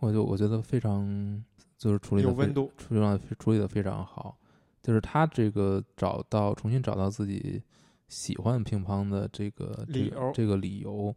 [0.00, 1.44] 我就我觉得非常
[1.78, 4.36] 就是处理的有温度，处理的处理的非常好，
[4.82, 7.62] 就是他这个找到重新找到自己
[8.08, 11.14] 喜欢乒乓的这个这理由个这个理由，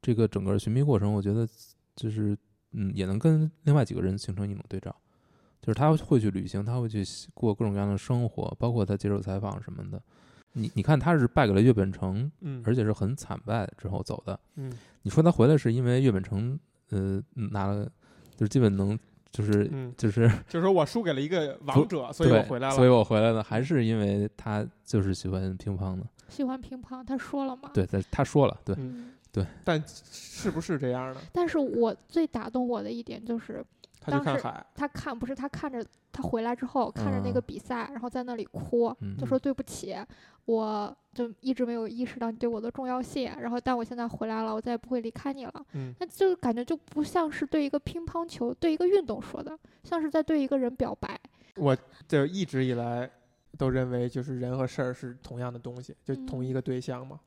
[0.00, 1.48] 这个整个寻觅过程，我觉得
[1.96, 2.36] 就是
[2.72, 4.94] 嗯，也能跟另外几个人形成一种对照，
[5.60, 7.02] 就是他会去旅行，他会去
[7.34, 10.00] 过各种各样的生活，包括他接受采访什么的，
[10.52, 14.38] 你你看他是败给了岳本成，嗯，而且是很惨败之后走的。
[14.56, 14.72] 嗯
[15.02, 16.58] 你说他回来是因为岳本成
[16.90, 17.84] 呃拿了，
[18.36, 18.98] 就是基本能
[19.30, 22.74] 就是嗯，就是就是说我输给了一个王者，所以我回来了。
[22.74, 26.06] 所以我回来了，还是因为他就是喜欢乒乓的。
[26.28, 27.70] 喜欢乒乓，他说了吗。
[27.72, 29.46] 对，他他说了，对，嗯，嗯。
[29.64, 31.20] 但是不是这样的？
[31.32, 33.64] 但是我最打动我的一点就是，
[34.10, 39.96] 他去当时看海，他看不是他看着他回来之后看着那个嗯比赛，然后在那里哭，嗯就说对不起，
[40.44, 45.66] 我就一直没有意识到你对我的重要性，然后但我现在回来了，我再也不会离开你了。
[45.74, 51.18] 嗯那就感觉就不像是对一个乒乓球、对一个运动说的，像是在对一个人表白。
[51.56, 53.10] 我就一直以来
[53.56, 57.18] 都认为，就是人和事儿是同样的东西，就同一个对象嘛。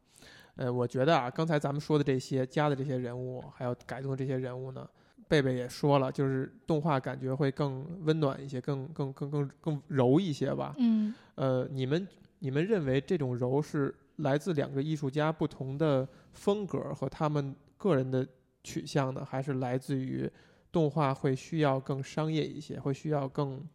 [0.56, 4.88] 呃，我觉得啊，刚才咱们说的这些加的这些人物，还有改动的这些人物呢，
[5.32, 10.76] 贝贝也说了，就是动画感觉会更温暖一些，更更更更更柔一些吧。
[10.78, 12.06] 嗯，呃，你们
[12.40, 18.28] 你们认为这种柔是来自两个艺术家不同的风格和他们个人的
[18.62, 20.30] 取向呢，还是来自于
[20.70, 23.66] 动画会需要更商业一些，会需要更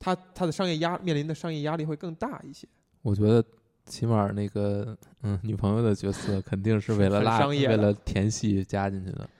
[0.00, 2.66] 它它的商业压面临的商业压力会更大一些？
[3.02, 3.44] 我觉得
[3.84, 9.30] 起码那个嗯女朋友的角色肯定是为了拉为商业的了填戏加进去的，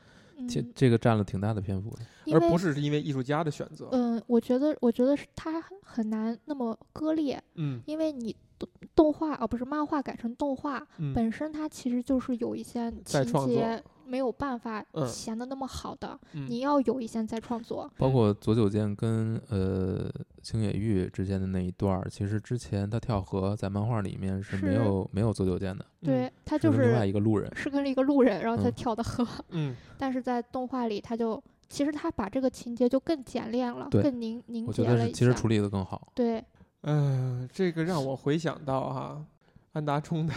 [0.49, 2.33] 这嗯这个占了挺大的篇幅的。
[2.33, 3.89] 而不是因为艺术家的选择。
[3.93, 17.91] 嗯，我觉得我觉得是它很难那么割裂，嗯因为你动动画哦不是漫画改成动画，嗯，本身它其实就是有一些情再创作节没有办法嗯写的那么好的，嗯你要有一些再创作。
[17.99, 20.11] 包括佐久间跟呃
[20.43, 27.51] 青野玉之间的那一段儿，其实之前他跳河在漫画里面是没是有没有佐久间的，对，他就是另外一个路人。
[27.57, 36.13] 是跟一个路人，然后他嗯跳的河，嗯 但是在动画里他就其实他把这个情节就更简练了，更凝凝我觉得结了其实处理的更好。
[36.15, 36.45] 对，
[36.83, 39.25] 嗯，这个让我回想到哈，
[39.73, 40.33] 安达充的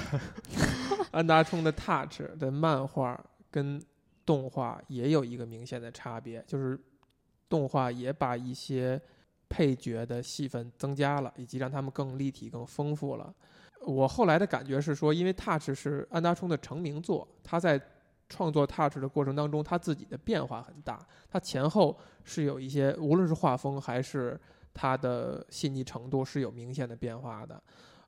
[1.11, 3.81] 安达充的 Touch 的漫画跟
[4.25, 6.79] 动画也有一个明显的差别，就是
[7.47, 9.01] 动画也把一些
[9.47, 13.33] 配角的戏份增加了，以及让他们更立体、更丰富了。
[13.81, 17.81] 我后来的感觉是说，因为 Touch 是安达充的成名作，他在
[18.27, 24.39] 创作 Touch 的过程当中，他自己的变化很大，他前后是有一些，无论是画风还是
[24.73, 27.59] 它的细腻程度是有明显的变化的。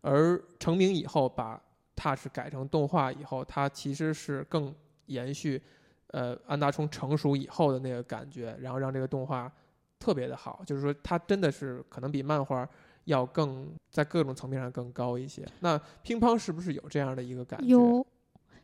[0.01, 1.59] 而成名以后，把
[1.95, 4.75] Touch 改成动画以后，它其实是更
[5.11, 5.61] 延续
[6.07, 9.51] 呃安达充成熟以后的那个感觉，然后让这个动画
[9.99, 10.61] 特别的好。
[10.65, 12.67] 就是说，它真的是可能比漫画
[13.05, 15.47] 要更在各种层面上更高一些。
[15.59, 17.67] 那乒乓是不是有这样的一个感觉？
[17.67, 18.05] 有，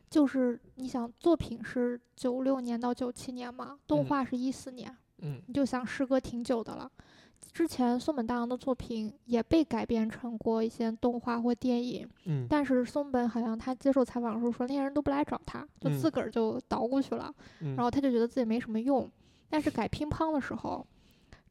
[0.08, 6.90] 就是你想作品是九六年到九七年嘛，动嗯画是一四年，嗯你就想时隔挺久的了。
[7.52, 12.46] 之前松本大洋的作品也被改编成过一些动画或电影，嗯。
[12.48, 15.98] 但是松本好像他接受采访的时候说，那些人都不来找他，就嗯。
[15.98, 19.10] 自个儿就捣鼓去了，嗯，然后他就觉得自己没什么用。
[19.50, 20.86] 但是改乒乓的时候，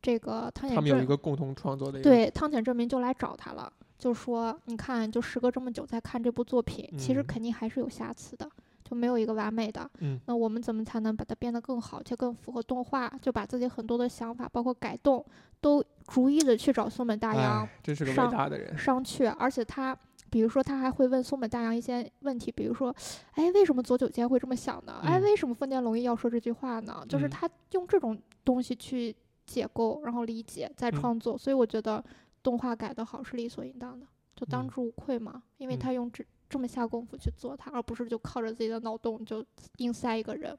[0.01, 8.49] 这个汤浅他们有一个共同创作的对汤浅证明就来找他了，就说你看，就时隔这么久再看这部作品，其实嗯肯定还是有瑕疵的，
[8.87, 9.89] 就没有一个完美的。
[9.99, 13.11] 嗯那我们怎么才能把它变得更好，且更符合动画？
[13.21, 15.25] 就把自己很多的想法，包括改动，
[15.59, 18.77] 都逐一的去找松本大洋哎，真是个伟大的人。
[18.77, 19.29] 商榷。
[19.37, 19.97] 而且他，
[20.29, 22.95] 比如说他还会问松本大洋一些问题，比如说，
[23.31, 25.01] 哎，为什么佐久间会这么想呢？
[25.03, 27.03] 哎，嗯为什么丰田龙一要说这句话呢？
[27.09, 29.13] 就是嗯他用这种东西去
[29.45, 31.37] 解构，然后理解，再嗯创作。
[31.37, 32.03] 所以我觉得
[32.41, 36.23] 动画改得好是理所应当的，就当嗯之无愧嘛，因为嗯他用这。
[36.49, 39.43] 这么下功夫去做它，而不是就靠着自己的脑洞就
[39.77, 40.57] 硬塞一个人。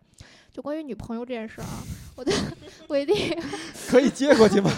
[0.50, 1.82] 就关于女朋友这件事啊，
[2.16, 2.32] 我的
[2.88, 3.14] 我一定
[3.88, 4.70] 可以接过去吗？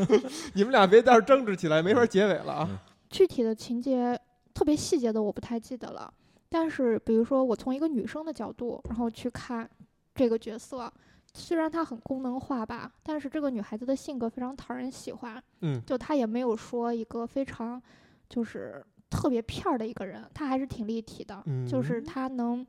[0.54, 2.82] 你们俩别到时候争执起来，没法结尾了啊！
[3.08, 4.18] 具体的情节
[4.52, 6.12] 特别细节的我不太记得了，
[6.48, 9.68] 但是比如说我从一个女生的角度，然后去看
[10.14, 10.92] 这个角色，
[11.34, 17.80] 虽然她很功能化吧，但是这个女孩子的性格非常讨人喜欢，嗯就她也没有说一个非常
[18.28, 22.66] 就是特别片儿的一个人，他还是挺立体的，就是他能，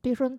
[0.00, 0.30] 比如说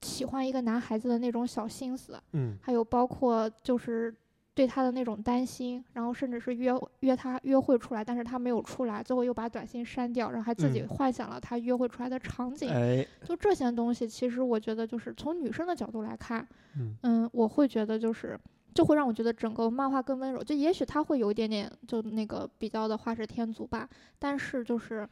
[0.00, 4.14] 喜欢一个男孩子的那种小心思，嗯还有包括就是
[4.54, 12.70] 对他的那种担心，然后甚至是约约他约会出来，但是他没有出来，最后又把短信删掉，然后还自己嗯幻想了他约会出来的场景。
[12.70, 16.46] 哎，就这些东西，其实我觉得就是从女生的角度来看，
[16.76, 18.38] 嗯嗯，我会觉得就是。
[18.74, 25.08] 就会让我觉得整个漫画更温柔，就也许他会有一点点就那个比较的画蛇添足吧，但是就是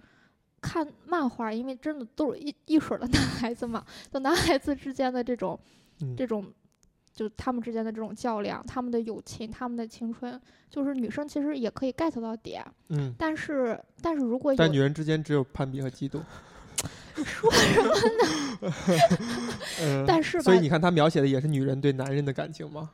[0.61, 5.59] 看漫画，因为真的都是一一水的男孩子嘛，就男孩子之间的这种
[6.01, 6.45] 嗯这种
[7.13, 16.21] 就他们之间的这种较量，他们的友情，他们的青春，就是女生其实也可以 get 到点，嗯，但是但是如果有但女人之间只有攀比和嫉妒。
[17.23, 17.91] 说什么？
[18.63, 22.89] 呢， 但是吧所以你看，他描写的也是女人对男人的感情吗？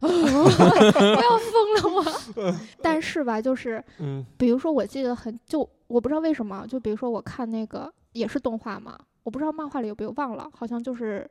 [0.02, 2.54] 我要疯了我。
[2.82, 11.28] 但是吧，就是嗯比如说，我记得很就我不知道为什么，就比如说我看那个也是动画嘛，我不知道漫画里有没有忘了，好像就是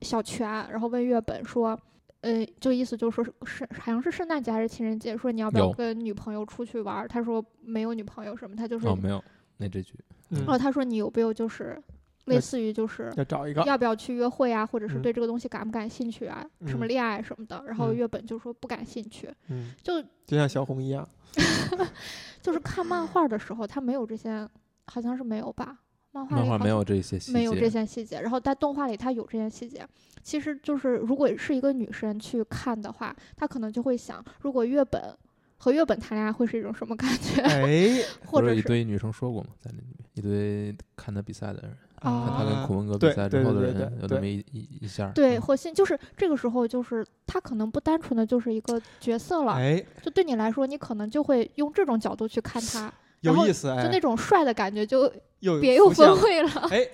[0.00, 1.78] 小泉，然后问月本说。
[2.20, 7.06] 呃，就意思就是说是是好像是圣诞节还是情人节，说你要不要跟女朋友出去玩儿？
[7.06, 9.22] 他说没有女朋友什么，他就是，哦，没有
[9.58, 9.92] 那这局，
[10.30, 11.78] 嗯然后他说你有没有就是
[12.26, 13.62] 类似于就是要找一个。
[13.64, 17.62] 要不要去约会啊，或者是嗯对这个东西感不感兴趣啊，什么嗯恋爱什么的。
[17.66, 21.08] 然后嗯月本就说不感兴趣，嗯，就就像小红一样。
[22.40, 24.48] 就是看漫画的时候，他没有这些，
[24.86, 25.78] 好像是没有吧？
[26.12, 29.84] 漫画漫画没有这些细节，没有这些细节，然后在动画里他有这些细节。
[30.22, 35.14] 其实就是如果是一个女生去看的话，她可能就会想，如果月本
[35.56, 52.92] 和月本谈恋爱会是一种什么感觉，哎， 不是一或者一堆女生说过嘛，在那里面一堆看他比赛的人，看哦他跟库文哥比对赛之后的对对对人，有对那么一一一下儿，对嗯核心就是这个时候就是他可能不单纯的就是一个角色了，哎，就对你来说，你可能就会用这种角度去看他，
[53.22, 56.50] 有意思，就哎那，种帅的感觉就又别有风味了。
[56.70, 56.86] 哎，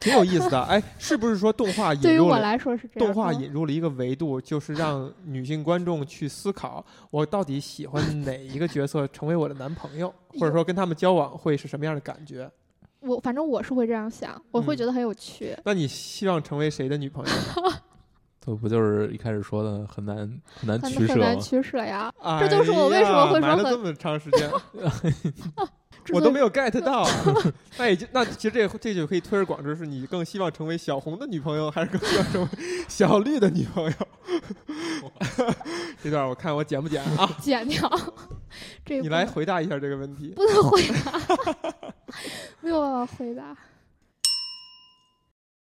[0.00, 0.60] 挺有意思的。
[0.62, 3.06] 哎，是不是说动画 对于引入了我来说是这样。
[3.06, 12.50] 动画嗯引入了一个维度，就是让女性观众去思考，我到底喜欢哪一个角色成为我的男朋友，或者说跟他们交往会是什么样的感觉？
[13.06, 15.56] 我反正我是会这样想，我会嗯觉得很有趣。
[15.64, 17.30] 那你希望成为谁的女朋友
[17.70, 17.72] 呢？
[18.44, 20.16] 这不就是一开始说的很难
[20.54, 21.40] 很难很取舍很难吗？
[21.42, 24.48] 取舍呀，这就是我为什么会说很这么长时间，
[26.12, 27.08] 我都没有 get 到。
[27.78, 32.48] 那也就那其实这这就可以推而广之，是你更希望成为小红的女朋友，还是更希望成为
[32.88, 33.92] 小绿的女朋友？
[36.02, 37.36] 这段我看我剪不剪啊？
[37.40, 37.90] 剪掉。
[38.84, 40.32] 这你来回答一下这个问题。
[40.36, 41.20] 不能回答，
[42.60, 43.56] 没有办法回答。